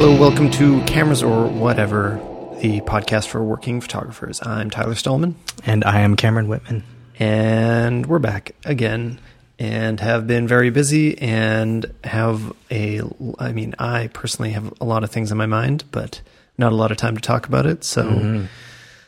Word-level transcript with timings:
Hello, 0.00 0.18
welcome 0.18 0.50
to 0.52 0.82
Cameras 0.84 1.22
or 1.22 1.46
Whatever, 1.46 2.18
the 2.62 2.80
podcast 2.80 3.28
for 3.28 3.44
working 3.44 3.82
photographers. 3.82 4.40
I'm 4.42 4.70
Tyler 4.70 4.94
Stalman, 4.94 5.36
And 5.66 5.84
I 5.84 6.00
am 6.00 6.16
Cameron 6.16 6.48
Whitman. 6.48 6.84
and 7.18 8.06
we're 8.06 8.18
back 8.18 8.52
again 8.64 9.20
and 9.58 10.00
have 10.00 10.26
been 10.26 10.48
very 10.48 10.70
busy 10.70 11.18
and 11.18 11.84
have 12.02 12.50
a, 12.70 13.02
I 13.38 13.52
mean, 13.52 13.74
I 13.78 14.06
personally 14.14 14.52
have 14.52 14.72
a 14.80 14.86
lot 14.86 15.04
of 15.04 15.10
things 15.10 15.30
in 15.32 15.36
my 15.36 15.44
mind, 15.44 15.84
but 15.90 16.22
not 16.56 16.72
a 16.72 16.76
lot 16.76 16.90
of 16.90 16.96
time 16.96 17.14
to 17.14 17.20
talk 17.20 17.46
about 17.46 17.66
it. 17.66 17.84
So 17.84 18.46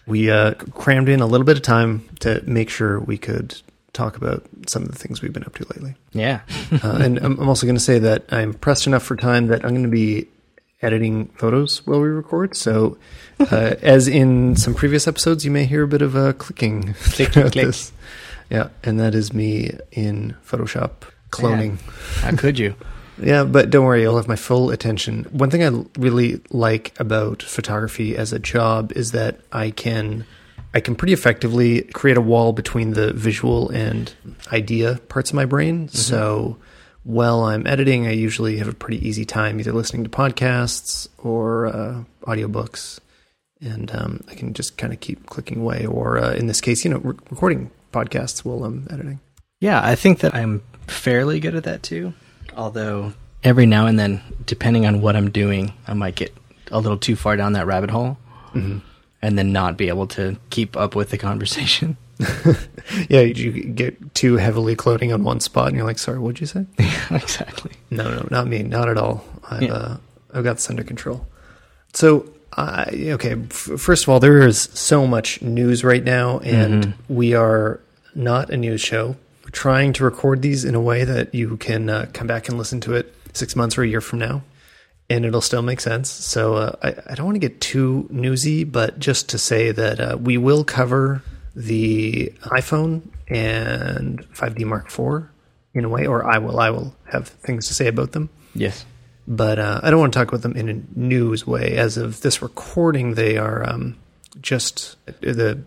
we 0.06 0.30
uh, 0.30 0.52
crammed 0.74 1.08
in 1.08 1.20
a 1.20 1.26
little 1.26 1.46
bit 1.46 1.56
of 1.56 1.62
time 1.62 2.06
to 2.20 2.42
make 2.46 2.68
sure 2.68 3.00
we 3.00 3.16
could 3.16 3.58
talk 3.94 4.18
about 4.18 4.44
some 4.66 4.82
of 4.82 4.90
the 4.90 4.98
things 4.98 5.22
we've 5.22 5.32
been 5.32 5.44
up 5.44 5.54
to 5.54 5.64
lately. 5.74 5.94
Yeah. 6.12 6.40
Uh, 6.70 6.98
and 7.00 7.18
I'm 7.18 7.48
also 7.48 7.66
going 7.66 7.76
to 7.76 7.82
say 7.82 7.98
that 8.00 8.24
I'm 8.30 8.52
pressed 8.52 8.86
enough 8.86 9.02
for 9.02 9.16
time 9.16 9.46
that 9.46 9.64
I'm 9.64 9.70
going 9.70 9.84
to 9.84 9.88
be 9.88 10.28
editing 10.82 11.26
photos 11.36 11.86
while 11.86 12.00
we 12.00 12.08
record. 12.08 12.56
So, 12.56 12.98
uh, 13.40 13.74
as 13.82 14.08
in 14.08 14.56
some 14.56 14.74
previous 14.74 15.06
episodes, 15.06 15.44
you 15.44 15.50
may 15.50 15.64
hear 15.64 15.82
a 15.84 15.88
bit 15.88 16.02
of 16.02 16.14
a 16.14 16.34
clicking 16.34 16.92
throughout 16.94 17.52
click. 17.52 17.66
this. 17.66 17.92
Yeah, 18.50 18.68
and 18.84 19.00
that 19.00 19.14
is 19.14 19.32
me 19.32 19.78
in 19.92 20.36
Photoshop 20.46 21.08
cloning. 21.30 21.78
How 22.20 22.36
could 22.36 22.58
you? 22.58 22.74
Yeah, 23.22 23.44
but 23.44 23.68
don't 23.68 23.84
worry, 23.84 24.00
you'll 24.02 24.16
have 24.16 24.26
my 24.26 24.36
full 24.36 24.70
attention. 24.70 25.24
One 25.24 25.50
thing 25.50 25.62
I 25.62 25.84
really 26.00 26.40
like 26.50 26.98
about 26.98 27.42
photography 27.42 28.16
as 28.16 28.32
a 28.32 28.38
job 28.38 28.90
is 28.96 29.12
that 29.12 29.40
I 29.52 29.70
can 29.70 30.24
I 30.74 30.80
can 30.80 30.96
pretty 30.96 31.12
effectively 31.12 31.82
create 31.82 32.16
a 32.16 32.22
wall 32.22 32.52
between 32.52 32.94
the 32.94 33.12
visual 33.12 33.68
and 33.68 34.12
idea 34.50 34.98
parts 35.08 35.30
of 35.30 35.36
my 35.36 35.44
brain. 35.44 35.88
So 35.88 36.56
while 37.04 37.44
I'm 37.44 37.66
editing, 37.66 38.06
I 38.06 38.12
usually 38.12 38.58
have 38.58 38.68
a 38.68 38.74
pretty 38.74 39.06
easy 39.06 39.24
time 39.24 39.58
either 39.58 39.72
listening 39.72 40.04
to 40.04 40.10
podcasts 40.10 41.08
or 41.18 41.66
uh, 41.66 42.04
audiobooks. 42.22 43.00
And 43.60 43.94
um, 43.94 44.24
I 44.28 44.34
can 44.34 44.54
just 44.54 44.76
kind 44.76 44.92
of 44.92 45.00
keep 45.00 45.26
clicking 45.26 45.60
away, 45.60 45.86
or 45.86 46.18
uh, 46.18 46.32
in 46.34 46.46
this 46.46 46.60
case, 46.60 46.84
you 46.84 46.90
know, 46.90 46.98
re- 46.98 47.16
recording 47.30 47.70
podcasts 47.92 48.44
while 48.44 48.64
I'm 48.64 48.88
editing. 48.90 49.20
Yeah, 49.60 49.80
I 49.84 49.94
think 49.94 50.20
that 50.20 50.34
I'm 50.34 50.62
fairly 50.88 51.38
good 51.38 51.54
at 51.54 51.64
that 51.64 51.84
too. 51.84 52.12
Although 52.56 53.12
every 53.44 53.66
now 53.66 53.86
and 53.86 53.98
then, 53.98 54.20
depending 54.46 54.84
on 54.84 55.00
what 55.00 55.14
I'm 55.14 55.30
doing, 55.30 55.72
I 55.86 55.94
might 55.94 56.16
get 56.16 56.34
a 56.72 56.80
little 56.80 56.98
too 56.98 57.14
far 57.14 57.36
down 57.36 57.52
that 57.52 57.66
rabbit 57.66 57.90
hole 57.90 58.18
and 59.22 59.38
then 59.38 59.52
not 59.52 59.76
be 59.76 59.88
able 59.88 60.06
to 60.08 60.36
keep 60.50 60.76
up 60.76 60.94
with 60.96 61.10
the 61.10 61.18
conversation. 61.18 61.96
Yeah, 63.08 63.20
you 63.20 63.52
get 63.64 64.14
too 64.14 64.36
heavily 64.36 64.76
cloning 64.76 65.14
on 65.14 65.24
one 65.24 65.40
spot, 65.40 65.68
and 65.68 65.76
you're 65.76 65.86
like, 65.86 65.98
"Sorry, 65.98 66.18
what'd 66.18 66.40
you 66.40 66.46
say?" 66.46 66.66
exactly. 67.10 67.72
No, 67.90 68.04
no, 68.10 68.26
not 68.30 68.46
me, 68.46 68.62
not 68.62 68.88
at 68.88 68.98
all. 68.98 69.24
I've 69.50 69.62
Yeah. 69.62 69.72
uh, 69.72 69.96
I've 70.34 70.44
got 70.44 70.54
this 70.54 70.68
under 70.68 70.82
control. 70.84 71.26
So, 71.94 72.28
I 72.54 72.90
okay. 73.12 73.32
F- 73.50 73.80
first 73.80 74.02
of 74.02 74.08
all, 74.10 74.20
there 74.20 74.46
is 74.46 74.68
so 74.74 75.06
much 75.06 75.40
news 75.42 75.84
right 75.84 76.04
now, 76.04 76.40
and 76.40 76.94
we 77.08 77.34
are 77.34 77.80
not 78.14 78.50
a 78.50 78.56
news 78.56 78.80
show. 78.80 79.16
We're 79.44 79.50
trying 79.52 79.92
to 79.94 80.04
record 80.04 80.42
these 80.42 80.64
in 80.64 80.74
a 80.74 80.80
way 80.80 81.04
that 81.04 81.34
you 81.34 81.56
can 81.56 81.88
uh, 81.88 82.06
come 82.12 82.26
back 82.26 82.48
and 82.48 82.58
listen 82.58 82.80
to 82.82 82.94
it 82.94 83.14
six 83.32 83.56
months 83.56 83.78
or 83.78 83.82
a 83.84 83.88
year 83.88 84.00
from 84.02 84.18
now, 84.18 84.42
and 85.08 85.24
it'll 85.24 85.40
still 85.40 85.62
make 85.62 85.80
sense. 85.80 86.10
So, 86.10 86.54
uh, 86.54 86.76
I, 86.82 86.94
I 87.10 87.14
don't 87.14 87.24
want 87.26 87.36
to 87.36 87.48
get 87.48 87.60
too 87.60 88.06
newsy, 88.10 88.64
but 88.64 88.98
just 88.98 89.30
to 89.30 89.38
say 89.38 89.70
that 89.72 90.00
uh, 90.00 90.16
we 90.20 90.36
will 90.36 90.64
cover 90.64 91.22
the 91.54 92.32
iPhone 92.44 93.02
and 93.28 94.20
5D 94.34 94.64
Mark 94.64 94.86
IV 94.86 95.28
in 95.74 95.84
a 95.84 95.88
way, 95.88 96.06
or 96.06 96.24
I 96.24 96.38
will. 96.38 96.58
I 96.60 96.70
will 96.70 96.94
have 97.10 97.28
things 97.28 97.66
to 97.68 97.74
say 97.74 97.86
about 97.88 98.12
them 98.12 98.28
Yes. 98.54 98.84
but 99.26 99.58
uh, 99.58 99.80
I 99.82 99.90
don't 99.90 100.00
want 100.00 100.12
to 100.12 100.18
talk 100.18 100.28
about 100.28 100.42
them 100.42 100.56
in 100.56 100.68
a 100.68 100.98
news 100.98 101.46
way. 101.46 101.76
As 101.76 101.96
of 101.96 102.20
this 102.22 102.42
recording, 102.42 103.14
they 103.14 103.36
are 103.38 103.68
um, 103.68 103.96
just 104.40 104.96
the 105.20 105.62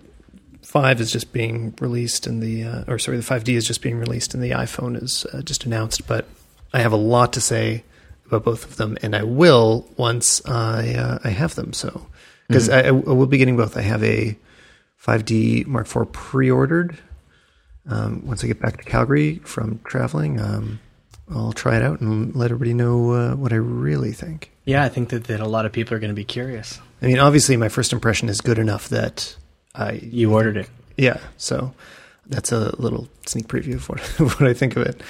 five 0.62 1.00
is 1.02 1.12
just 1.12 1.32
being 1.34 1.74
released, 1.80 2.28
and 2.28 2.42
the 2.42 2.64
uh, 2.64 2.84
or 2.88 3.00
sorry, 3.00 3.18
the 3.18 3.24
five 3.24 3.44
D 3.44 3.56
is 3.56 3.66
just 3.66 3.82
being 3.82 3.98
released, 3.98 4.34
and 4.34 4.44
the 4.44 4.52
iPhone 4.52 5.02
is 5.02 5.26
uh, 5.34 5.42
just 5.42 5.66
announced. 5.66 6.06
But 6.08 6.28
I 6.74 6.80
have 6.82 6.92
a 6.94 6.98
lot 6.98 7.34
to 7.34 7.42
say 7.42 7.84
about 8.28 8.44
both 8.44 8.66
of 8.66 8.76
them, 8.78 8.98
and 9.02 9.16
I 9.16 9.24
will 9.24 9.88
once 9.98 10.46
I 10.48 10.94
uh, 10.96 11.20
I 11.24 11.30
have 11.30 11.56
them. 11.56 11.74
So 11.74 12.06
because 12.48 12.70
I, 12.70 12.88
I 12.88 12.92
will 12.92 13.26
be 13.28 13.38
getting 13.40 13.58
both. 13.58 13.76
I 13.78 13.82
have 13.82 14.04
a 14.04 14.38
5D 15.06 15.66
Mark 15.68 15.94
IV 15.94 16.12
pre-ordered. 16.12 16.98
Um, 17.88 18.26
once 18.26 18.44
I 18.44 18.48
get 18.48 18.60
back 18.60 18.78
to 18.78 18.84
Calgary 18.84 19.40
from 19.44 19.80
traveling, 19.86 20.40
um, 20.40 20.80
I'll 21.30 21.54
try 21.54 21.76
it 21.76 21.84
out 21.84 22.02
and 22.02 22.36
let 22.36 22.46
everybody 22.46 22.74
know 22.74 23.12
uh, 23.12 23.36
what 23.36 23.54
I 23.54 23.58
really 23.58 24.12
think. 24.12 24.52
Yeah, 24.66 24.84
I 24.84 24.90
think 24.90 25.10
that, 25.10 25.26
that 25.26 25.40
a 25.40 25.48
lot 25.48 25.66
of 25.68 25.72
people 25.72 25.96
are 25.96 26.00
going 26.00 26.10
to 26.10 26.16
be 26.16 26.24
curious. 26.24 26.80
I 27.02 27.06
mean, 27.08 27.20
obviously, 27.20 27.56
my 27.58 27.70
first 27.70 27.94
impression 27.94 28.30
is 28.30 28.42
good 28.42 28.58
enough 28.58 28.90
that 28.90 29.36
I, 29.76 29.94
You 29.94 30.34
ordered 30.34 30.58
it. 30.58 30.70
yeah. 30.98 31.20
So 31.38 31.74
that's 32.26 32.52
a 32.52 32.76
little 32.82 33.08
sneak 33.28 33.48
preview 33.48 33.76
of 33.76 33.88
what, 33.88 34.00
of 34.20 34.40
what 34.40 34.50
I 34.50 34.54
think 34.54 34.76
of 34.76 34.84
it. 34.84 35.02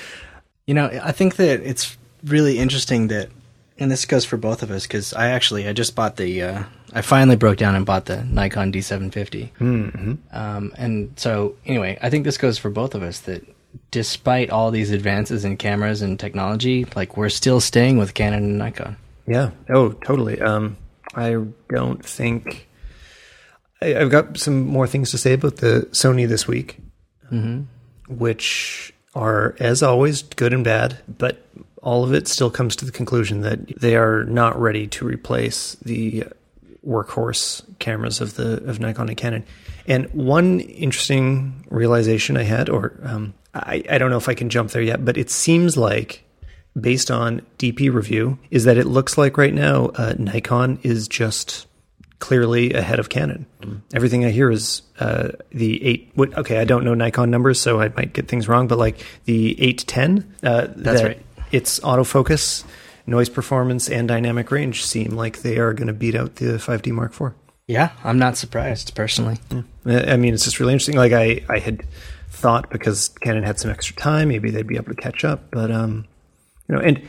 You 0.67 0.73
know, 0.73 0.87
I 1.01 1.13
think 1.13 1.37
that 1.37 1.61
it's 1.61 1.95
really 2.25 2.59
interesting 2.59 3.07
that, 3.09 3.29
and 3.77 3.91
this 3.91 4.05
goes 4.05 4.25
for 4.25 4.37
both 4.37 4.63
of 4.63 4.71
us 4.71 4.87
because 4.87 5.13
I 5.13 5.29
actually 5.29 5.67
I 5.67 5.73
just 5.73 5.95
bought 5.95 6.15
the 6.15 6.41
uh, 6.41 6.63
I 6.93 7.01
finally 7.01 7.35
broke 7.35 7.57
down 7.57 7.75
and 7.75 7.85
bought 7.85 8.05
the 8.05 8.23
Nikon 8.23 8.71
D750, 8.71 9.51
mm-hmm. 9.59 10.13
um, 10.31 10.73
and 10.77 11.13
so 11.17 11.55
anyway, 11.65 11.97
I 12.01 12.09
think 12.09 12.23
this 12.23 12.37
goes 12.37 12.57
for 12.57 12.69
both 12.69 12.95
of 12.95 13.03
us 13.03 13.19
that 13.21 13.43
despite 13.91 14.49
all 14.49 14.71
these 14.71 14.91
advances 14.91 15.43
in 15.43 15.57
cameras 15.57 16.01
and 16.01 16.19
technology, 16.19 16.85
like 16.95 17.17
we're 17.17 17.29
still 17.29 17.59
staying 17.59 17.97
with 17.97 18.13
Canon 18.13 18.43
and 18.43 18.57
Nikon. 18.57 18.97
Yeah. 19.27 19.51
Oh, 19.69 19.91
totally. 19.91 20.39
Um, 20.39 20.77
I 21.15 21.37
don't 21.69 22.05
think 22.05 22.67
I, 23.81 23.95
I've 23.95 24.09
got 24.09 24.37
some 24.37 24.65
more 24.65 24.87
things 24.87 25.11
to 25.11 25.17
say 25.17 25.33
about 25.33 25.57
the 25.57 25.87
Sony 25.91 26.27
this 26.27 26.47
week, 26.47 26.79
which 28.07 28.93
are, 29.13 29.55
as 29.59 29.83
always, 29.83 30.23
good 30.23 30.53
and 30.53 30.63
bad. 30.63 30.99
But 31.07 31.45
all 31.85 32.03
of 32.03 32.13
it 32.13 32.27
still 32.27 32.49
comes 32.49 32.75
to 32.75 32.83
the 32.83 32.91
conclusion 32.91 33.41
that 33.41 33.79
they 33.79 33.95
are 33.95 34.25
not 34.25 34.59
ready 34.59 34.87
to 34.87 35.05
replace 35.05 35.75
the 35.75 36.25
workhorse 36.85 37.63
cameras 37.79 38.19
of 38.19 38.35
the 38.35 38.63
of 38.65 38.79
Nikon 38.79 39.07
and 39.07 39.17
Canon. 39.17 39.45
And 39.87 40.07
one 40.13 40.59
interesting 40.61 41.65
realization 41.69 42.37
I 42.37 42.43
had, 42.43 42.69
or 42.69 42.99
um, 43.03 43.35
I, 43.53 43.83
I 43.89 43.97
don't 43.99 44.09
know 44.09 44.17
if 44.17 44.27
I 44.27 44.33
can 44.33 44.49
jump 44.49 44.71
there 44.71 44.81
yet, 44.81 45.05
but 45.05 45.15
it 45.15 45.29
seems 45.29 45.77
like 45.77 46.23
based 46.79 47.11
on 47.11 47.43
DP 47.59 47.93
review, 47.93 48.39
is 48.49 48.65
that 48.65 48.77
it 48.77 48.85
looks 48.87 49.17
like 49.17 49.37
right 49.37 49.53
now 49.53 49.91
uh, 49.95 50.15
Nikon 50.17 50.79
is 50.81 51.07
just 51.07 51.67
clearly 52.17 52.73
ahead 52.73 52.97
of 52.97 53.09
Canon. 53.09 53.45
Everything 53.93 54.25
I 54.25 54.31
hear 54.31 54.49
is 54.49 54.81
uh, 54.99 55.29
the 55.51 55.83
eight. 55.85 56.11
What, 56.15 56.35
okay, 56.37 56.57
I 56.57 56.65
don't 56.65 56.83
know 56.83 56.95
Nikon 56.95 57.29
numbers, 57.29 57.59
so 57.59 57.79
I 57.79 57.89
might 57.89 58.13
get 58.13 58.27
things 58.27 58.47
wrong, 58.47 58.67
but 58.67 58.79
like 58.79 59.05
the 59.25 59.61
eight, 59.61 59.85
10, 59.87 60.35
Uh, 60.41 60.67
That's 60.75 61.01
that 61.01 61.03
right. 61.03 61.25
Its 61.55 61.79
autofocus, 61.79 62.65
noise 63.07 63.29
performance, 63.29 63.89
and 63.89 64.07
dynamic 64.07 64.51
range 64.51 64.83
seem 64.85 65.11
like 65.11 65.41
they 65.41 65.57
are 65.57 65.73
going 65.73 65.87
to 65.87 65.93
beat 65.93 66.15
out 66.15 66.35
the 66.35 66.57
5D 66.57 66.91
Mark 66.91 67.11
IV. 67.19 67.33
Yeah, 67.67 67.91
I'm 68.03 68.19
not 68.19 68.37
surprised 68.37 68.93
personally. 68.95 69.37
I 69.85 70.13
I 70.13 70.17
mean, 70.17 70.33
it's 70.33 70.43
just 70.43 70.59
really 70.59 70.73
interesting. 70.73 70.97
Like 70.97 71.13
I, 71.13 71.43
I 71.49 71.59
had 71.59 71.83
thought 72.29 72.69
because 72.69 73.09
Canon 73.21 73.43
had 73.43 73.59
some 73.59 73.71
extra 73.71 73.95
time, 73.95 74.27
maybe 74.27 74.51
they'd 74.51 74.67
be 74.67 74.75
able 74.75 74.93
to 74.93 75.01
catch 75.01 75.23
up. 75.23 75.49
But 75.49 75.71
um, 75.71 76.05
you 76.67 76.75
know, 76.75 76.81
and 76.81 77.01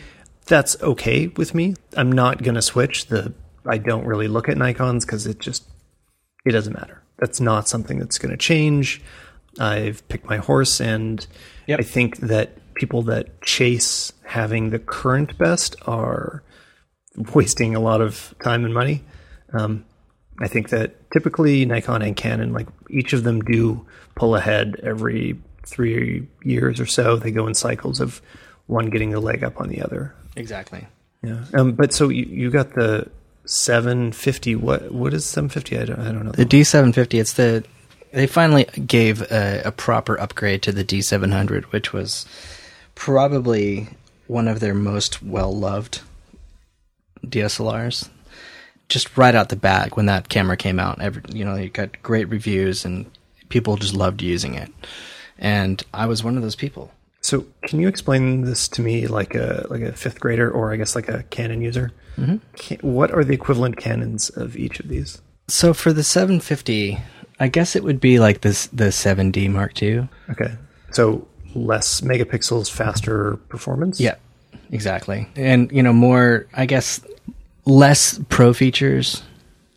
that's 0.46 0.80
okay 0.80 1.26
with 1.26 1.54
me. 1.54 1.74
I'm 1.96 2.12
not 2.12 2.42
going 2.42 2.54
to 2.54 2.62
switch. 2.62 3.06
The 3.06 3.34
I 3.66 3.78
don't 3.78 4.06
really 4.06 4.28
look 4.28 4.48
at 4.48 4.56
Nikon's 4.56 5.04
because 5.04 5.26
it 5.26 5.40
just 5.40 5.64
it 6.46 6.52
doesn't 6.52 6.72
matter. 6.72 7.02
That's 7.18 7.40
not 7.40 7.68
something 7.68 7.98
that's 7.98 8.18
going 8.18 8.30
to 8.30 8.36
change. 8.38 9.02
I've 9.58 10.06
picked 10.08 10.26
my 10.28 10.36
horse, 10.36 10.80
and 10.80 11.26
Yep. 11.66 11.80
I 11.80 11.82
think 11.82 12.18
that 12.18 12.56
people 12.76 13.02
that 13.02 13.43
chase 13.43 14.12
having 14.25 14.70
the 14.70 14.78
current 14.78 15.37
best 15.38 15.76
are 15.87 16.43
wasting 17.34 17.75
a 17.75 17.81
lot 17.81 18.00
of 18.00 18.34
time 18.43 18.64
and 18.64 18.75
money. 18.75 19.02
Um, 19.52 19.84
I 20.38 20.49
think 20.49 20.69
that 20.69 21.11
typically 21.11 21.64
Nikon 21.64 22.02
and 22.02 22.14
Canon, 22.14 22.52
like 22.52 22.69
each 22.90 23.12
of 23.12 23.25
them, 23.25 23.40
do 23.40 23.87
pull 24.14 24.37
ahead 24.37 24.81
every 24.82 25.38
three 25.64 26.26
years 26.44 26.78
or 26.78 26.87
so. 26.87 27.17
They 27.17 27.31
go 27.31 27.46
in 27.46 27.55
cycles 27.55 28.00
of 28.00 28.20
one 28.67 28.90
getting 28.90 29.11
the 29.11 29.20
leg 29.20 29.43
up 29.43 29.61
on 29.61 29.69
the 29.69 29.82
other. 29.82 30.14
Exactly. 30.37 30.87
Yeah. 31.23 31.44
Um, 31.55 31.73
but 31.73 31.93
so 31.93 32.08
you, 32.08 32.25
you 32.26 32.50
got 32.50 32.75
the 32.75 33.11
750. 33.46 34.56
What 34.56 34.93
what 34.93 35.14
is 35.14 35.25
750? 35.25 35.78
I 35.78 35.84
don't, 35.84 36.00
I 36.00 36.12
don't 36.12 36.25
know. 36.25 36.32
The 36.32 36.44
D750, 36.44 37.20
it's 37.20 37.32
the 37.34 37.64
they 38.12 38.26
finally 38.26 38.64
gave 38.87 39.23
a, 39.31 39.62
a 39.64 39.73
proper 39.73 40.19
upgrade 40.19 40.62
to 40.62 40.73
the 40.73 40.84
D700, 40.84 41.64
which 41.64 41.93
was 41.93 42.26
probably 42.96 43.87
one 44.26 44.48
of 44.48 44.58
their 44.58 44.75
most 44.75 45.22
well 45.22 45.56
loved 45.56 46.00
DSLRs. 47.25 48.08
Just 48.88 49.16
right 49.16 49.34
out 49.34 49.48
the 49.48 49.56
bat 49.56 49.96
when 49.96 50.06
that 50.06 50.28
camera 50.28 50.56
came 50.56 50.81
out, 50.81 51.00
every, 51.00 51.22
you 51.32 51.44
know, 51.44 51.54
it 51.54 51.72
got 51.72 52.02
great 52.02 52.28
reviews 52.28 52.84
and 52.84 53.08
people 53.48 53.76
just 53.76 53.94
loved 53.94 54.22
using 54.22 54.54
it. 54.54 54.72
And 55.38 55.82
I 55.93 56.06
was 56.06 56.25
one 56.25 56.37
of 56.37 56.43
those 56.43 56.56
people. 56.56 56.93
So, 57.20 57.46
can 57.62 57.81
you 57.81 57.88
explain 57.88 58.43
this 58.43 58.69
to 58.69 58.82
me, 58.82 59.08
like 59.08 59.34
a 59.34 59.66
like 59.69 59.82
a 59.82 59.92
fifth 59.92 60.20
grader, 60.20 60.49
or 60.49 60.72
I 60.72 60.76
guess 60.76 60.94
like 60.94 61.08
a 61.08 61.25
Canon 61.25 61.60
user? 61.60 61.92
Mm-hmm. 62.16 62.88
What 62.88 63.12
are 63.12 63.25
the 63.25 63.34
equivalent 63.34 63.76
canons 63.76 64.31
of 64.31 64.56
each 64.56 64.78
of 64.78 64.88
these? 64.88 65.20
So 65.49 65.75
for 65.75 65.92
the 65.92 66.02
750, 66.02 66.99
I 67.38 67.49
guess 67.49 67.76
it 67.76 67.84
would 67.84 68.00
be 68.00 68.19
like 68.19 68.40
this 68.40 68.66
the 68.69 68.87
7D 68.87 69.50
Mark 69.50 69.81
II. 69.82 70.08
Okay, 70.31 70.54
so 70.92 71.26
less 71.56 72.00
megapixels, 72.00 72.70
faster 72.70 73.37
performance. 73.49 74.00
Yeah, 74.00 74.17
exactly. 74.70 75.29
And 75.37 75.70
you 75.73 75.82
know, 75.82 75.93
more 75.93 76.47
I 76.55 76.67
guess 76.67 77.00
less 77.64 78.20
pro 78.29 78.53
features, 78.53 79.23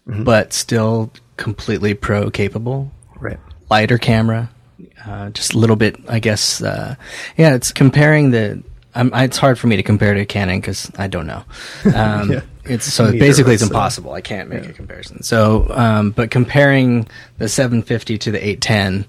but 0.06 0.54
still 0.54 1.12
completely 1.38 1.94
pro 1.94 2.30
capable. 2.30 2.92
right. 3.20 3.38
Lighter 3.70 4.00
camera, 4.00 4.50
uh, 5.06 5.30
just 5.30 5.54
a 5.54 5.58
little 5.60 5.76
bit. 5.76 5.96
I 6.08 6.20
guess. 6.20 6.62
Uh, 6.62 6.96
yeah, 7.38 7.56
it's 7.56 7.72
comparing 7.72 8.32
the. 8.32 8.64
Um, 8.96 9.12
it's 9.14 9.38
hard 9.38 9.60
for 9.60 9.68
me 9.68 9.76
to 9.76 9.84
compare 9.84 10.16
to 10.16 10.26
Canon 10.26 10.60
because 10.60 10.92
I 10.98 11.08
don't 11.08 11.28
know. 11.28 11.44
Um, 11.96 12.32
Yeah. 12.32 12.42
It's 12.66 12.86
so 12.94 13.06
Neither 13.06 13.18
basically 13.18 13.54
it's 13.56 13.64
impossible. 13.64 14.14
I 14.14 14.22
can't 14.22 14.48
make 14.48 14.66
a 14.68 14.74
comparison. 14.74 15.24
So, 15.24 15.66
um, 15.72 16.12
but 16.12 16.30
comparing 16.30 17.08
the 17.40 17.50
750 17.50 18.20
to 18.20 18.32
the 18.32 18.38
810, 18.38 19.06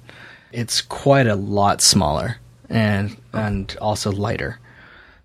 it's 0.50 0.80
quite 0.80 1.26
a 1.26 1.34
lot 1.36 1.82
smaller 1.82 2.38
and 2.70 3.16
and 3.32 3.76
also 3.80 4.10
lighter. 4.12 4.58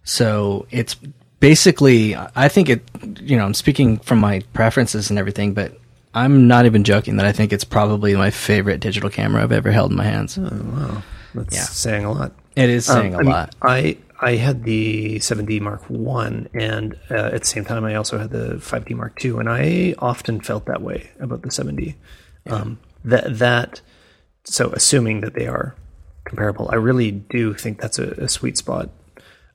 So 0.03 0.67
it's 0.71 0.95
basically, 1.39 2.15
I 2.15 2.47
think 2.47 2.69
it, 2.69 2.83
you 3.21 3.37
know, 3.37 3.45
I'm 3.45 3.53
speaking 3.53 3.97
from 3.99 4.19
my 4.19 4.41
preferences 4.53 5.09
and 5.09 5.17
everything, 5.17 5.53
but 5.53 5.77
I'm 6.13 6.47
not 6.47 6.65
even 6.65 6.83
joking 6.83 7.17
that 7.17 7.25
I 7.25 7.31
think 7.31 7.51
it's 7.51 7.63
probably 7.63 8.15
my 8.15 8.29
favorite 8.29 8.79
digital 8.79 9.09
camera 9.09 9.43
I've 9.43 9.51
ever 9.51 9.71
held 9.71 9.91
in 9.91 9.97
my 9.97 10.03
hands. 10.05 10.37
Wow. 10.37 11.01
That's 11.33 11.55
Yeah. 11.55 11.63
saying 11.63 12.05
a 12.05 12.11
lot. 12.11 12.33
It 12.55 12.69
is 12.69 12.85
saying 12.85 13.13
Um, 13.13 13.19
a 13.19 13.19
I 13.19 13.23
mean, 13.23 13.31
lot. 13.33 13.55
I 13.61 13.97
I 14.21 14.35
had 14.37 14.63
the 14.63 15.19
7D 15.19 15.59
Mark 15.59 15.83
One, 15.89 16.47
and 16.53 16.95
uh, 17.11 17.31
at 17.33 17.41
the 17.41 17.47
same 17.47 17.65
time, 17.65 17.83
I 17.83 17.95
also 17.95 18.17
had 18.17 18.29
the 18.29 18.55
5D 18.61 18.95
Mark 18.95 19.19
Two, 19.19 19.39
and 19.39 19.49
I 19.49 19.93
often 19.99 20.39
felt 20.39 20.65
that 20.67 20.81
way 20.81 21.09
about 21.19 21.41
the 21.41 21.49
7D. 21.49 21.95
Um, 22.49 22.79
that 23.03 23.39
that 23.39 23.81
so 24.45 24.69
assuming 24.71 25.19
that 25.21 25.33
they 25.33 25.47
are 25.47 25.75
comparable, 26.25 26.69
I 26.71 26.75
really 26.75 27.11
do 27.11 27.53
think 27.53 27.79
that's 27.79 27.99
a, 27.99 28.11
a 28.11 28.27
sweet 28.27 28.57
spot. 28.57 28.89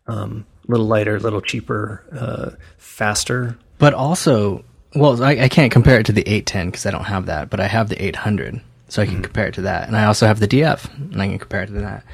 Um, 0.06 0.46
a 0.66 0.70
little 0.70 0.86
lighter, 0.86 1.16
a 1.16 1.20
little 1.20 1.40
cheaper, 1.40 2.02
uh, 2.12 2.50
faster. 2.78 3.56
But 3.78 3.94
also, 3.94 4.64
well, 4.94 5.22
I, 5.22 5.32
I 5.32 5.48
can't 5.48 5.72
compare 5.72 6.00
it 6.00 6.06
to 6.06 6.12
the 6.12 6.22
810 6.22 6.66
because 6.66 6.86
I 6.86 6.90
don't 6.90 7.04
have 7.04 7.26
that, 7.26 7.50
but 7.50 7.60
I 7.60 7.66
have 7.66 7.88
the 7.88 8.02
800, 8.02 8.60
so 8.88 9.02
I 9.02 9.06
can 9.06 9.22
compare 9.22 9.46
it 9.46 9.54
to 9.54 9.62
that. 9.62 9.88
And 9.88 9.96
I 9.96 10.04
also 10.04 10.26
have 10.26 10.40
the 10.40 10.48
DF, 10.48 10.92
and 11.12 11.20
I 11.20 11.28
can 11.28 11.38
compare 11.38 11.62
it 11.62 11.66
to 11.66 11.72
that. 11.72 12.04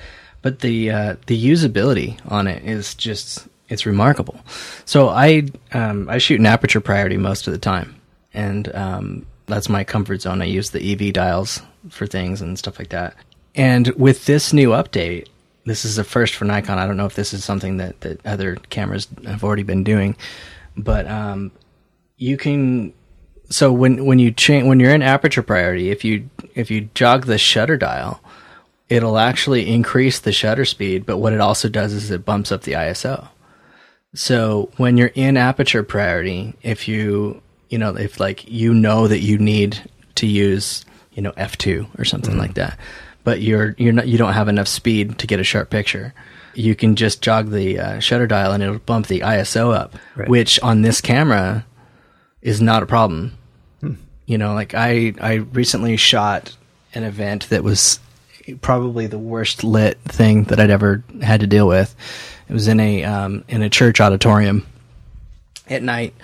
But 0.42 0.60
the 0.60 0.90
uh, 0.90 1.16
the 1.26 1.44
usability 1.44 2.20
on 2.30 2.46
it 2.46 2.64
is 2.64 2.94
just 2.94 3.48
it's 3.68 3.84
remarkable. 3.84 4.38
So 4.84 5.08
I 5.08 5.48
um, 5.72 6.08
I 6.08 6.18
shoot 6.18 6.38
in 6.38 6.46
aperture 6.46 6.80
priority 6.80 7.16
most 7.16 7.48
of 7.48 7.52
the 7.52 7.58
time, 7.58 8.00
and 8.32 8.72
um, 8.74 9.26
that's 9.46 9.68
my 9.68 9.82
comfort 9.82 10.22
zone. 10.22 10.42
I 10.42 10.44
use 10.44 10.70
the 10.70 10.92
EV 10.92 11.12
dials 11.12 11.62
for 11.88 12.06
things 12.06 12.42
and 12.42 12.58
stuff 12.58 12.78
like 12.78 12.90
that. 12.90 13.16
And 13.56 13.88
with 13.96 14.26
this 14.26 14.52
new 14.52 14.70
update, 14.70 15.28
this 15.64 15.84
is 15.84 15.98
a 15.98 16.04
first 16.04 16.34
for 16.34 16.44
Nikon. 16.44 16.78
I 16.78 16.86
don't 16.86 16.96
know 16.96 17.06
if 17.06 17.14
this 17.16 17.34
is 17.34 17.44
something 17.44 17.78
that, 17.78 18.00
that 18.02 18.24
other 18.24 18.56
cameras 18.70 19.08
have 19.24 19.42
already 19.42 19.64
been 19.64 19.82
doing, 19.82 20.16
but 20.76 21.08
um, 21.08 21.50
you 22.16 22.36
can. 22.36 22.92
So 23.48 23.72
when 23.72 24.04
when 24.04 24.18
you 24.18 24.30
change 24.30 24.66
when 24.66 24.78
you're 24.78 24.94
in 24.94 25.02
aperture 25.02 25.42
priority, 25.42 25.90
if 25.90 26.04
you 26.04 26.28
if 26.54 26.70
you 26.70 26.88
jog 26.94 27.26
the 27.26 27.38
shutter 27.38 27.76
dial, 27.76 28.20
it'll 28.88 29.18
actually 29.18 29.72
increase 29.72 30.18
the 30.18 30.32
shutter 30.32 30.64
speed. 30.64 31.06
But 31.06 31.18
what 31.18 31.32
it 31.32 31.40
also 31.40 31.68
does 31.68 31.92
is 31.92 32.10
it 32.10 32.24
bumps 32.24 32.52
up 32.52 32.62
the 32.62 32.72
ISO. 32.72 33.28
So 34.14 34.70
when 34.76 34.96
you're 34.96 35.12
in 35.14 35.36
aperture 35.36 35.82
priority, 35.82 36.54
if 36.62 36.86
you 36.88 37.42
you 37.68 37.78
know 37.78 37.96
if 37.96 38.20
like 38.20 38.48
you 38.48 38.72
know 38.72 39.08
that 39.08 39.20
you 39.20 39.38
need 39.38 39.90
to 40.16 40.26
use 40.26 40.84
you 41.12 41.22
know 41.22 41.32
f2 41.32 41.98
or 41.98 42.04
something 42.04 42.38
like 42.38 42.54
that, 42.54 42.78
but 43.26 43.40
you're 43.42 43.74
you're 43.76 43.92
not 43.92 44.06
you 44.06 44.16
don't 44.16 44.34
have 44.34 44.46
enough 44.46 44.68
speed 44.68 45.18
to 45.18 45.26
get 45.26 45.40
a 45.40 45.44
sharp 45.44 45.68
picture, 45.68 46.14
you 46.54 46.76
can 46.76 46.94
just 46.94 47.20
jog 47.20 47.50
the 47.50 47.78
uh, 47.80 47.98
shutter 47.98 48.28
dial 48.28 48.52
and 48.52 48.62
it'll 48.62 48.78
bump 48.78 49.08
the 49.08 49.20
ISO 49.20 49.74
up, 49.74 49.96
Right. 50.14 50.28
which 50.28 50.60
on 50.62 50.82
this 50.82 51.00
camera 51.00 51.66
is 52.40 52.62
not 52.62 52.84
a 52.84 52.86
problem. 52.86 53.36
You 54.26 54.38
know, 54.38 54.54
like 54.54 54.74
I 54.74 55.14
I 55.20 55.34
recently 55.34 55.96
shot 55.96 56.56
an 56.94 57.02
event 57.02 57.48
that 57.50 57.64
was 57.64 57.98
probably 58.60 59.08
the 59.08 59.18
worst 59.18 59.64
lit 59.64 59.98
thing 60.02 60.44
that 60.44 60.60
I'd 60.60 60.70
ever 60.70 61.02
had 61.20 61.40
to 61.40 61.46
deal 61.48 61.66
with. 61.66 61.94
It 62.48 62.52
was 62.52 62.68
in 62.68 62.78
a 62.78 63.02
um, 63.02 63.44
in 63.48 63.62
a 63.62 63.68
church 63.70 64.00
auditorium 64.00 64.64
at 65.68 65.82
night, 65.82 66.14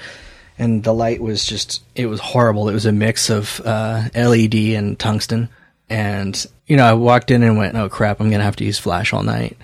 and 0.57 0.85
the 0.85 0.95
light 0.95 1.21
was 1.21 1.45
just 1.45 1.83
it 1.97 2.07
was 2.07 2.21
horrible. 2.21 2.69
It 2.69 2.75
was 2.75 2.87
a 2.87 2.93
mix 2.93 3.29
of 3.29 3.61
uh, 3.65 4.09
LED 4.15 4.55
and 4.55 4.97
tungsten, 4.99 5.49
and 5.91 6.47
you 6.73 6.79
know 6.79 6.87
I 6.87 6.95
walked 6.95 7.31
in 7.31 7.43
and 7.43 7.59
went, 7.59 7.77
"Oh 7.77 7.91
crap, 7.91 8.19
I'm 8.19 8.31
gonna 8.31 8.45
have 8.45 8.57
to 8.57 8.65
use 8.65 8.79
flash 8.79 9.13
all 9.13 9.23
night." 9.23 9.59